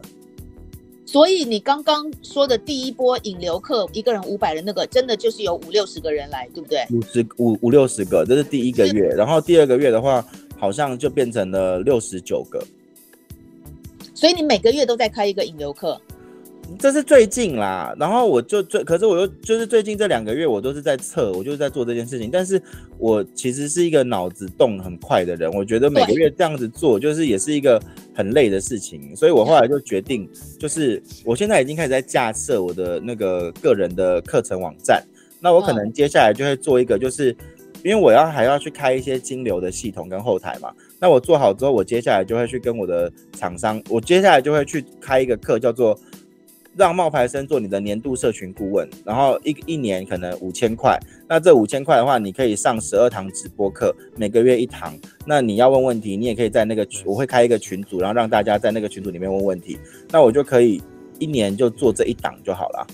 [1.14, 6.84] 所以你刚刚说的第一波引流课，一个人五百的那个，真的就是有五六十个人来，对不对？
[6.90, 10.26] 五十五五六十个，这是第一个月，然后第二个月的话，
[10.58, 12.60] 好像就变成了六十九个。
[14.12, 16.00] 所以你每个月都在开一个引流课。
[16.78, 22.30] 这是最近啦，然后我就最，可是我又就是最近这两个月，我都是在测，我就是在做这件事情。
[22.30, 22.60] 但是
[22.98, 27.80] 我其实是一个脑子动很快的人，我觉得每个月这样子做，就是也是一个
[28.14, 29.14] 很累的事情。
[29.14, 35.02] 所以我后来就决定，就是我现在已经开始在架设我的那个个人的课程网站。
[35.40, 37.34] 那我可能接下来就会做一个，就是
[37.82, 40.70] 因为我要还要去开一些金流的系统跟后台嘛。
[40.98, 45.98] 那我做好之后，我接下来就会去跟我的厂商，我接下来就会去开一个课，叫做。
[46.76, 50.98] 让冒牌生做你的年度社群顾问，然后一一年可能五千块。
[51.28, 54.92] 那这五千块的话，你可以上十二堂直播课，每个月一堂。
[55.24, 59.78] 那你要问问题，你也可以在那个群，我会开一个群组，然后让大家在那个群组里面问问题。
[60.10, 60.82] 那我就可以
[61.18, 62.86] 一年就做这一档就好了。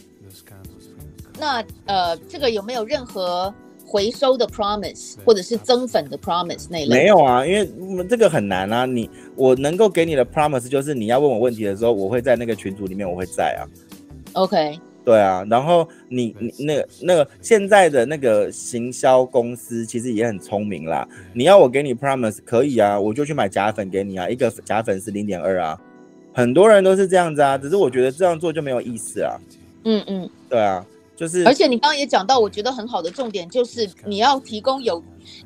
[1.39, 3.53] 那呃，这个有没有任何？
[3.91, 8.87] 回收的 promise 或者是增粉的 promise 那类没有啊，因为我们这个很难啊。
[8.87, 13.67] 你我能够给你的 promise 就是你要问我问题的时候，我会在那个群组里面，我会在啊。
[14.35, 15.45] OK，对啊。
[15.51, 21.05] 然后你你那个那个现在的那个行销公司其实也很聪明啦。
[21.33, 25.77] 你要我给你 promise 可以啊，我就去买假粉给你啊，一个假粉是零点二啊。
[26.33, 29.37] 很多人都是这样子啊，只是我觉得这样做就没有意思啊。
[29.85, 30.87] 嗯嗯，对啊。
[31.21, 35.05] 就是，而且你刚刚也讲到，我觉得很好的重点就是你要提供有，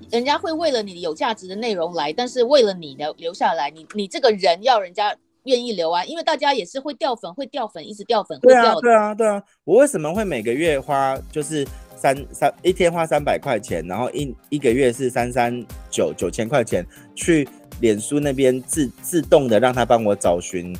[0.08, 5.12] 人家会为了你有价值的内容来，但是为了你留留下来，你你这个人要人家
[5.46, 8.80] 愿意留啊，因为大家也是会掉粉，会掉粉，一直掉粉，会掉的。
[8.82, 9.42] 对啊，对啊，对啊。
[9.64, 11.66] 我为什么会每个月花就是
[11.96, 15.60] 三三一天花三百块钱，然后一一个月是三三
[15.90, 17.48] 九九千块钱去
[17.80, 20.72] 脸书那边自自动的让他帮我找寻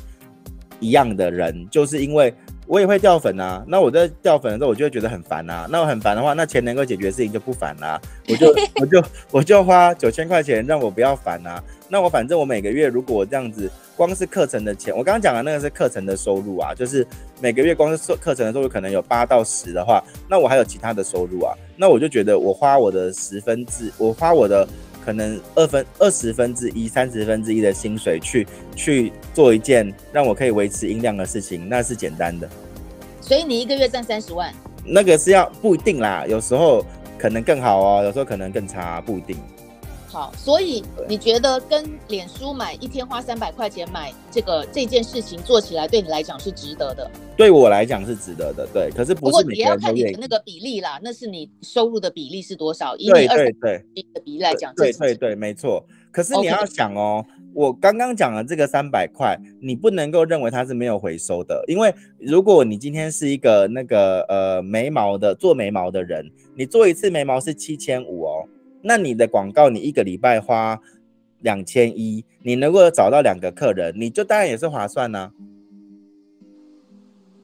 [0.79, 2.33] 一样的人，就是因为。
[2.67, 5.67] 我也会掉粉啊，那我在掉粉的时候，我就会觉得很烦啊。
[5.69, 8.01] 那我很烦的话，那钱能够解决的事情就不烦啦、啊。
[8.27, 11.63] 我就 我就我就花九千块钱让我不要烦啊。
[11.89, 17.05] 那我反正我每个月如果我这样子，光是课程的钱，我刚刚讲的那个是课程的收入啊，就是
[17.39, 21.53] 每个月光是课程的收入可能有八到十的话，那我还有其他的收入啊。
[21.77, 24.67] 那我就觉得我花我的十分之，我花我的。
[25.05, 32.49] 可能二分二十分之一、三十分之一的薪水去去做一件让我可以维持音量的事情，那是简单的。
[33.21, 34.51] 所以你一个月赚三十万？
[34.83, 36.83] 那个是要不一定啦，有时候
[37.17, 39.37] 可能更好哦，有时候可能更差，不一定。
[40.15, 47.11] 好，所以你觉得跟脸书买一天花三百块钱买这个这件事情做起来，对你来讲是值得的？
[47.35, 48.89] 对我来讲是值得的，对。
[48.91, 49.31] 可是不是。
[49.33, 52.95] 不过也要看你的那个比例啦，那是你收入的比例是多少？
[52.95, 55.85] 以你二十的比例来讲，对对对，没错。
[56.13, 57.21] 可是你要想哦，
[57.53, 68.47] 我刚刚讲的这个三百块，你不能够认为它是没有回收的，因为如果你今天是一个那个呃眉毛的做眉毛的人，你做一次眉毛是七千五哦。
[68.87, 70.79] 那你的广告，你一个礼拜花
[71.39, 75.31] 两千一，你能够找到两个客人，你就当然也是划算呢、啊。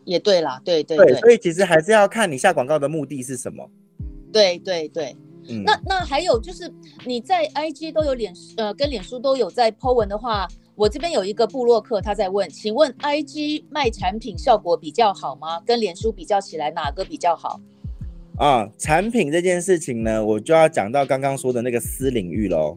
[0.05, 3.67] 也对啦，对对对，对，所以其实还是要看你下广告的目的是什么。
[4.31, 5.15] 对对对，
[5.49, 6.71] 嗯，那那还有就是
[7.05, 15.59] 你在 IG 都有脸呃跟脸书都有在 po 文的话，我这边有一个部落客他在问，请问 IG 卖产品效果比较好吗？
[15.65, 17.59] 跟脸书比较起来哪个比较好？
[18.37, 22.75] 啊，产品这件事情呢，我就要讲到刚刚说的那个私领域喽，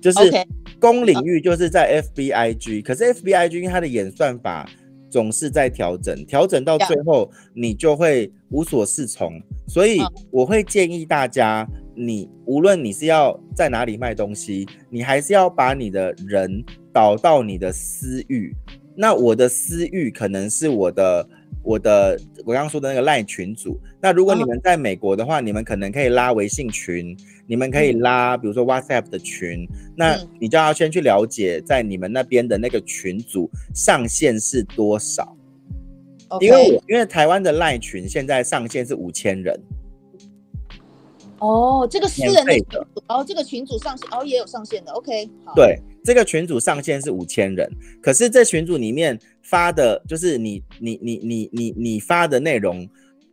[0.00, 0.18] 就是
[0.78, 4.68] 公领域，就是在 FBIG，可是 FBIG 它的演算法
[5.10, 9.98] 总是在调整，调整到最后你就会无所适从，所以
[10.30, 11.66] 我会建议大家，
[11.96, 18.54] 你无论你是要在哪里卖东西，你还是要把你的人导到你的私域，
[18.94, 21.28] 那我的私域可能是我的。
[21.66, 35.36] 我的我刚刚说的那个赖群组，那如果你们在美国的话，你们可能可以拉微信群，你们可以拉比如说 WhatsApp 的群，那你就要先去了解在你们那边的那个群组上限是多少，
[36.40, 39.60] 因为我因为台湾的赖群现在上限是五千人。
[41.38, 42.52] 哦，这个私人的。
[42.52, 42.64] 群，
[43.08, 45.52] 哦，这个群组上限哦也有上限的，OK，好。
[45.54, 52.88] 对，这个群组上限是五千人，可是这群组里面发的，就是你你你你你你发的内容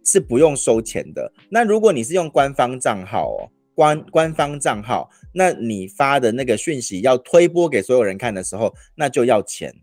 [0.05, 1.31] 是不用收钱的。
[1.49, 9.73] 那如果你是用官方账号哦，官官方账号，那你发的那个讯息要推播给所有人看的时候，那就要钱。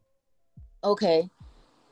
[0.81, 1.29] OK。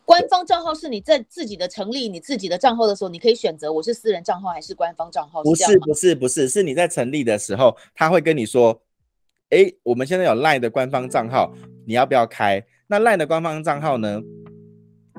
[0.04, 5.42] 官方账号是你在自己的成立你自己的账号的时候，你可以选择我是私人账号还是官方账号。
[5.42, 8.80] 不是不是不是，是你在成立的时候，他会跟你说，
[9.50, 11.52] 哎，我们现在有 LINE 的官方账号，
[11.86, 12.64] 你要不要开？
[12.88, 14.20] 那 LINE 的官方账号呢，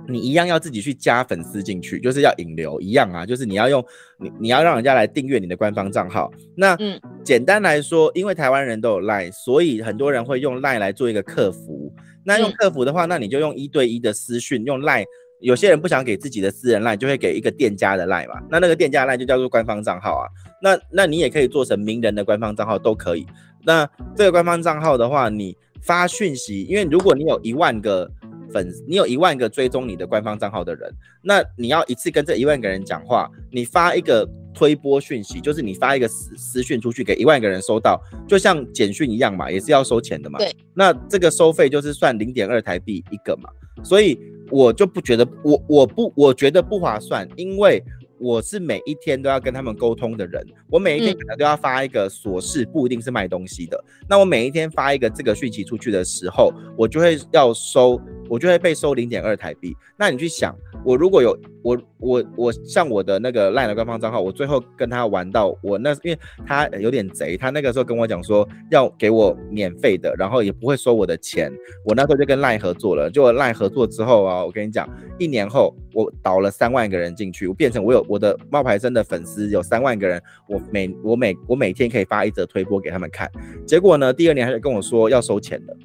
[0.07, 3.86] 你一样要自己去加粉丝进去，就是要引流一样啊，就是你要用
[4.20, 6.32] 你你要让人家来订阅你的官方账号。
[6.55, 11.93] 那嗯，简单来说，因为台湾人都有 LINE，所以很多人会用 LINE 来做一个客服。
[12.26, 15.05] 那用客服的话，那你就用一对一的私讯，用 Line。
[15.39, 18.41] 有些人不想给自己的私人 Line，就会给一个店家的 Line 嘛。
[18.49, 20.28] 那那个店家 Line 就叫做官方账号啊。
[20.61, 23.26] 那那你也可以做成名人的官方账号都可以。
[23.63, 28.09] 那这个官方账号的话，你发讯息，因为如果你有一万个
[28.51, 34.27] 粉，你有一万个追踪你的官方账号的人，那你要一次跟这一万个人讲话，你发一个。
[34.51, 40.39] 推播讯息就是你发一个私私讯出去给一万个人收到，就像简讯一样嘛，也是要收钱的嘛。
[40.39, 43.49] 对，那这个收费就是算零点二台币一个嘛，
[43.84, 44.19] 所以
[44.49, 47.82] 我就不觉得我我不我觉得不划算，因为
[48.20, 53.84] 我是每一天都要跟他们沟通的人，我每一天可能都要发一个琐事，不一定是卖东西的。
[54.07, 57.99] 那我每一天发一个这个讯息出去的时候，我就会要收。
[58.30, 59.75] 我就会被收零点二台币。
[59.97, 60.55] 那你去想，
[60.86, 71.51] 我如果有我我我像我的那个 LINE 的官方账号，我最后跟他玩到我那，因为他有点贼，他那个时候跟我讲说要给我免费的，然后也不会收我的钱。
[71.84, 74.88] 我那时候就跟 LINE 合作了，就 LINE 合作之后啊，我跟你讲，
[75.18, 83.30] 一年后我导了三万个人进去，我变成我有我的冒牌生的粉丝有三万个人，我每我每我每天可以发一则推播给他们看。
[83.65, 85.77] 结果呢，第二年他就跟我说要收钱了。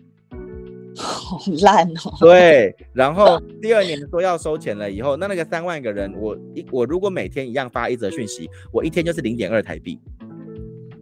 [0.98, 2.14] 好烂哦。
[2.20, 9.98] 对，然后第二年说要收钱了以后，那那个三万个人，我一我如果每天一样发一则讯息，我一天就是零点二台币。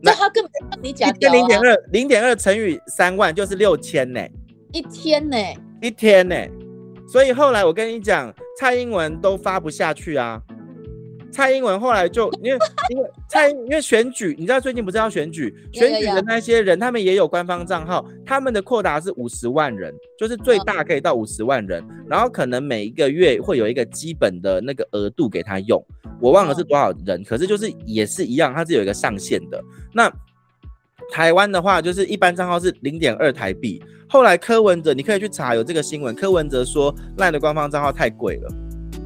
[0.02, 4.20] 那他根本跟你讲，一天零点二，零点二乘以三万就是六千呢，
[4.73, 5.36] 一天呢，
[5.81, 6.36] 一天呢。
[7.06, 10.43] 所以后来我跟你讲，蔡英文都发不下去啊。
[11.33, 12.59] 蔡英文后来就因为
[12.91, 25.83] 因为蔡因为选举，你知道最近不是要选举，选举的那些人他们也有官方账号，他们的扩大是五十万人，就是最大可以到五十万人，然后可能每一个月会有一个基本的那个额度给他用，
[26.21, 29.59] 我忘了是多少人，可是就是也是一样，它是有一个上限的。
[29.93, 30.13] 那
[31.11, 38.53] 台湾的话，就是一般账号是零点二台币，后来柯文哲你可以去查有这个新闻，柯文哲说赖的官方账号太贵了。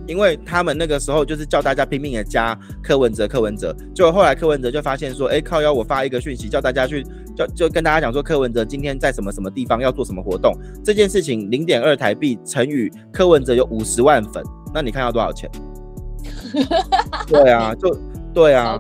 [0.07, 7.05] 因为他们那个时候就是叫大家拼命的加柯文哲，柯文哲，就后来柯文哲就发现说，哎，靠腰，我发一个讯息叫大家去，
[7.37, 10.55] 就就跟大家讲说，柯文哲今天在什么什么地方要做什么活动，
[10.85, 14.43] 这件事情零点二台币乘以柯文哲有五十万粉，
[14.73, 15.51] 那你看要多少钱？
[17.27, 17.99] 对啊，就
[18.33, 18.79] 对啊，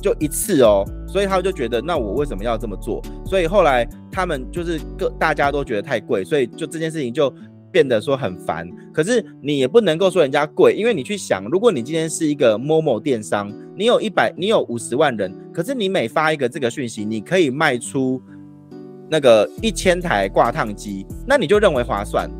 [0.00, 3.02] 就一次哦，所以他就觉得，那我为什么要这么做？
[3.24, 7.32] 所以后来他们就是各大家都觉得太贵，所以就这件事情就。
[7.72, 18.20] 变得说很烦，可是你也不能够说人家贵，因为你去想，如果你今天是一个 Momo 电商，你有一百，你有五十万人，可是你每发一个这个讯息，你可以卖出
[19.08, 22.30] 那个一千台挂烫机，那你就认为划算。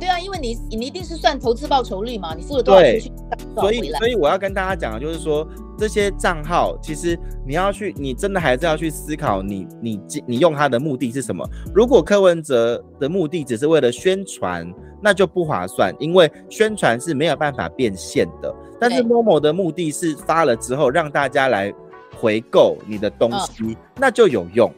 [0.00, 3.12] 对啊，因为你你一定是算投资报酬率嘛，你付了多少钱去，
[3.54, 5.46] 所以所以我要跟大家讲的就是说。
[5.78, 11.48] 这些账号其实你要去，你真的还是要去思考你，你你你用它的目的是什么？
[11.72, 14.68] 如果柯文哲的目的只是为了宣传，
[15.00, 18.52] 那就不划算，因为宣传是没有办法变现的。
[18.80, 21.72] 但是 Momo 的目的是发了之后让大家来
[22.16, 24.68] 回购你的东西，哦、那就有用。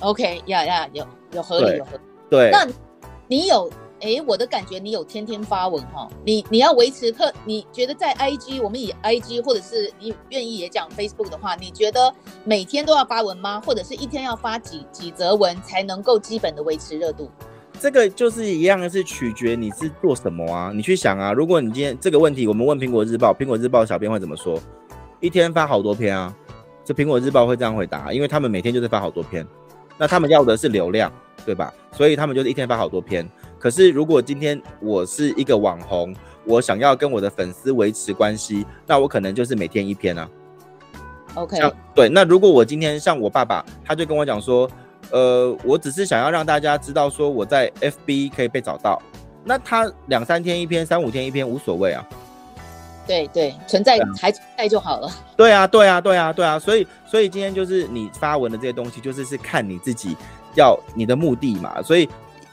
[0.00, 2.00] OK，呀呀，有有合理有合理。
[2.30, 2.66] 对，那
[3.26, 3.70] 你有？
[4.00, 12.12] 哎，我的感觉，你有天天发文哈，你你要维持特，你觉得在 IG，我们以 IG 或者是你愿意也讲 Facebook 的话，你觉得
[12.44, 13.60] 每天都要发文吗？
[13.60, 17.30] 或者是一天要发几几则文才能够基本的维持热度？
[17.80, 24.60] 这个就是一样是取决你是做什么啊，你去想啊，如果你今天这个问题，我们问苹果日报，苹果日报小编会怎么说？
[25.20, 26.34] 一天发好多篇啊，
[26.84, 29.46] 这苹果日报会这样回答，因为他们每天就是发好多篇，
[29.96, 31.12] 那他们要的是流量，
[31.44, 31.72] 对吧？
[31.92, 33.28] 所以他们就是一天发好多篇。
[33.58, 36.14] 可是，如果今天我是一个网红，
[36.44, 40.28] 我想要跟我的粉丝维持关系，那我可能就是每天一篇啊。
[41.34, 41.58] OK，
[41.94, 42.08] 对。
[42.08, 44.70] 那如果我今天像我爸爸，他就跟我讲说，
[45.10, 49.02] 呃，我只是想要让大家知道说我在 FB 可以被找到，
[49.44, 52.08] 那他两三天一篇，三五天一篇无所谓啊。
[53.06, 55.10] 对对，存在还存在就好了。
[55.36, 56.58] 对啊，对啊，对啊，对啊。
[56.58, 60.16] 所以，所以今天就是你发文的这些东西，就是是看你自己
[60.54, 61.82] 要你的目的嘛。
[61.82, 62.08] 所以。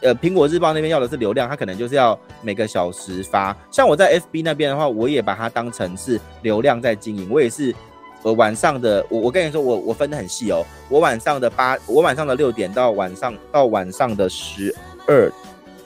[0.06, 3.58] 呃，苹果日报那边要的是流量，它可能就是要每个小时发。
[3.72, 7.28] 像我在 FB 那边的话，我也把它当成是流量在经营。
[7.32, 7.74] 我也是，
[8.22, 10.64] 呃，晚上的我我跟你说，我我分得很细哦。
[10.90, 14.76] 我晚上的八，我晚上的六点到晚上到晚上的十
[15.08, 15.28] 二，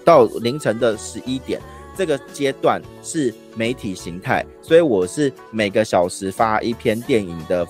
[0.04, 1.62] 到凌晨的十一点，
[1.96, 7.66] 这个阶段是媒体形态，所以我是每个小时发一篇电影的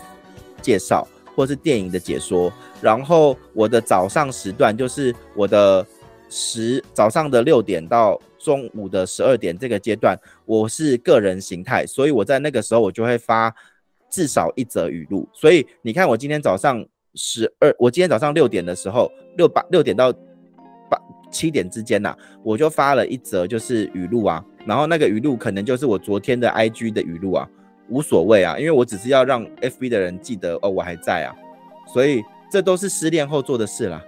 [0.63, 2.51] 介绍或是电影的解说。
[2.81, 5.85] 然后我的早上时段就是我的。
[6.29, 13.53] 十早上的六点到中午的十二点这个阶段，我是个人形态，所以我在那个时候我就会发
[14.09, 15.27] 至少一则语录。
[15.33, 16.85] 所以你看，我今天早上
[17.15, 20.13] 十二，我今天早上六点的时候，六八六点到
[20.89, 20.97] 八
[21.31, 24.43] 七点之间呐、我就发了一则就是语录啊。
[24.65, 27.49] 然后那个语录可能就是我昨天的 IG 的语录啊，
[27.89, 31.35] 无所谓啊，因为我只是要让 FB 的人记得哦，我还在啊。
[31.91, 34.03] 所以这都是失恋后做的事啦。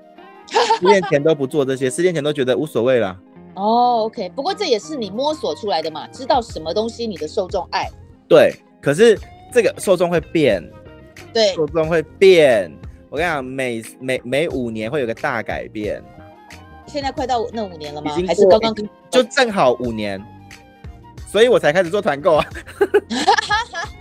[0.80, 3.18] 失恋前都不做这些，失恋前都觉得无所谓了。
[3.56, 7.90] 哦，OK，不过这也是你摸索出来的嘛，知道什么东西你的受众爱。
[8.28, 9.20] 对，可是
[9.52, 10.64] 这个受众会变，
[11.34, 12.72] 对，受众会变。
[13.10, 16.02] 我跟你讲，每每每五年会有个大改变。
[16.88, 18.12] 现在快到那五年了吗？
[18.26, 18.74] 还是刚刚
[19.10, 20.22] 就正好五年，
[21.28, 22.46] 所以我才开始做团购啊。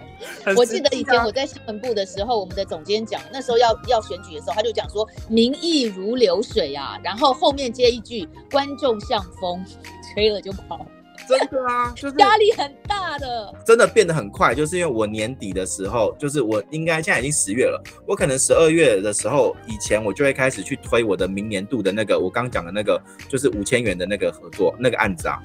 [0.57, 9.65] 我记得以前我在新闻部的时候，我们的总监讲，那时候要要选举的时候，他就讲说民意如流水啊，然后后面接一句观众像风，
[10.15, 10.87] 吹了就跑。
[11.29, 22.99] 真的啊，就是压力很大的，真的变得很快，就是因为我年底的时候，就是我应该现在已经十月了，我可能十二月的时候，以前我就会开始去推我的明年度的那个，我刚讲的那个，
[23.29, 25.39] 就是五千元的那个合作那个案子啊。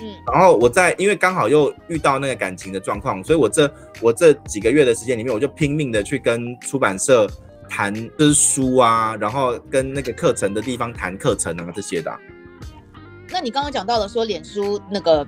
[0.00, 3.70] 嗯，然后我在，因为刚好又遇到那个感情的状况，所以我这
[4.00, 7.28] 我这几个月的时间里面，我就拼命的去跟出版社
[7.68, 12.18] 谈就是书啊，然后跟那个课程的地方谈课程啊这些的、啊。
[13.30, 15.26] 那你刚刚讲到了说脸书那个。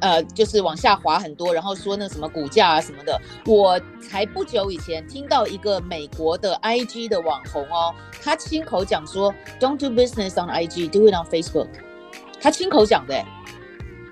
[0.00, 3.18] 呃，就是往下滑很多，然后说那什么股价啊什么的。
[3.46, 11.68] 我才不久以前听到一个美国的 IG 的网红哦，他亲口讲说，Don't do business on IG, do it on Facebook。
[12.38, 13.24] 他亲口讲的。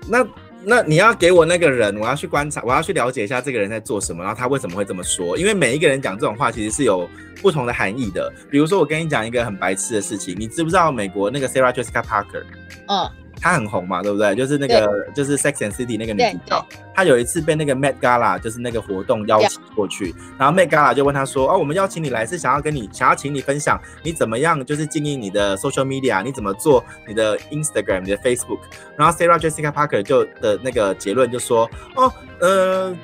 [0.07, 0.27] 那
[0.65, 5.37] 那你要给我那个人，我要去观察，我要去了解一下这个人在做什么，然后他为什么会这么说？
[5.37, 7.09] 因为每一个人讲这种话其实是有
[7.41, 8.31] 不同的含义的。
[8.49, 12.43] 比如说，我跟你讲一个很白痴的事情，你知不知道美国那个 Sarah Jessica Parker？
[12.87, 13.09] 嗯。
[13.39, 14.35] 她很红嘛，对不对？
[14.35, 16.65] 就是那个，就是 Sex and City 那个女主角。
[16.95, 28.59] 她有一次被那个 Met Gala，就是那个活动邀请过去，然后 Met Gala 就问她说：“哦，我们邀请你来是想要跟你，想要请你分享你怎么样，就是经营你的 social media，你怎么做你的 Instagram，你的 Facebook。”
[28.97, 32.95] 然后 Sarah Jessica Parker 就的那个结论就说：“哦，呃。”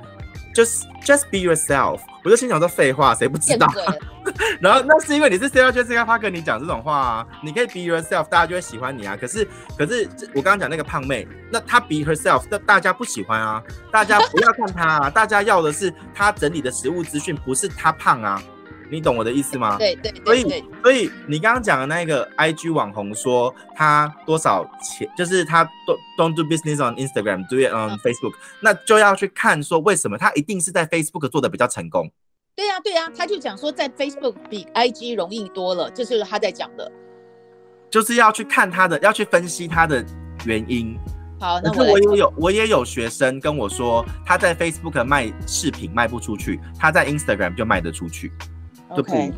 [0.53, 3.67] Just just be yourself，我就心想说废话，谁不知道？
[4.59, 9.15] 然后那是因为你是 Sarah Jessica Parker，你讲这种话啊，你可以 be yourself，大家就会喜欢你啊。
[9.15, 9.47] 可是
[9.77, 18.41] 可是我刚刚讲那个胖妹，那她 be herself，那大家不喜欢啊，大家不要看她啊，大家要的是她整理的食物资讯，不是她胖啊。
[18.89, 19.77] 你懂我的意思吗？
[19.77, 32.11] 对对，对，所以所以你刚刚讲的那个 IG 网红说他多少钱，就是他 don't don't do business on Instagram，do it on Facebook，嗯，那就要去看说为什么他一定是在 Facebook 做的比较成功。
[32.55, 36.91] 对呀对呀，他就讲说在 Facebook 比 IG 容易多了，这就是他在讲的。
[37.89, 40.03] 就是要去看他的，要去分析他的
[40.45, 40.97] 原因。
[41.39, 48.29] 好，那我也有我也有学生跟我说，他在 Facebook 卖饰品卖不出去，他在 Instagram 就卖得出去。
[48.89, 49.31] OK，OK，、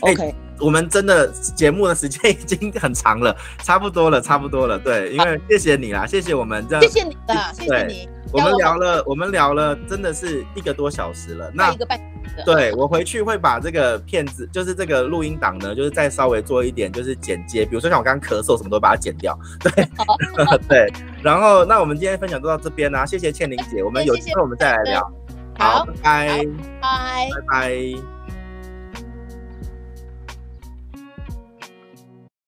[0.00, 0.16] okay.
[0.16, 0.34] okay.
[0.60, 4.78] 我们真的节目的时间已经很长了， 差不多了，差不多了。
[4.78, 8.08] 对，因为谢谢你啦，谢谢我们这样，谢谢你的，谢谢你。
[8.32, 11.50] 我们聊了，我们聊了，真的是一个多小时了。
[11.54, 12.00] 那一个半
[12.44, 19.38] 对，我回去会把这个片子，就是这个录音档呢，就是再稍微做一点，就是剪接，比如说像我刚刚咳嗽什么，都把它剪掉。
[19.60, 19.88] 对，
[20.68, 20.92] 对。
[21.22, 25.12] 然后，那我们今天分享就到这边啦，谢谢倩玲姐，我们有机会我们再来聊。
[25.58, 26.44] 好，拜
[26.80, 28.13] 拜，拜拜。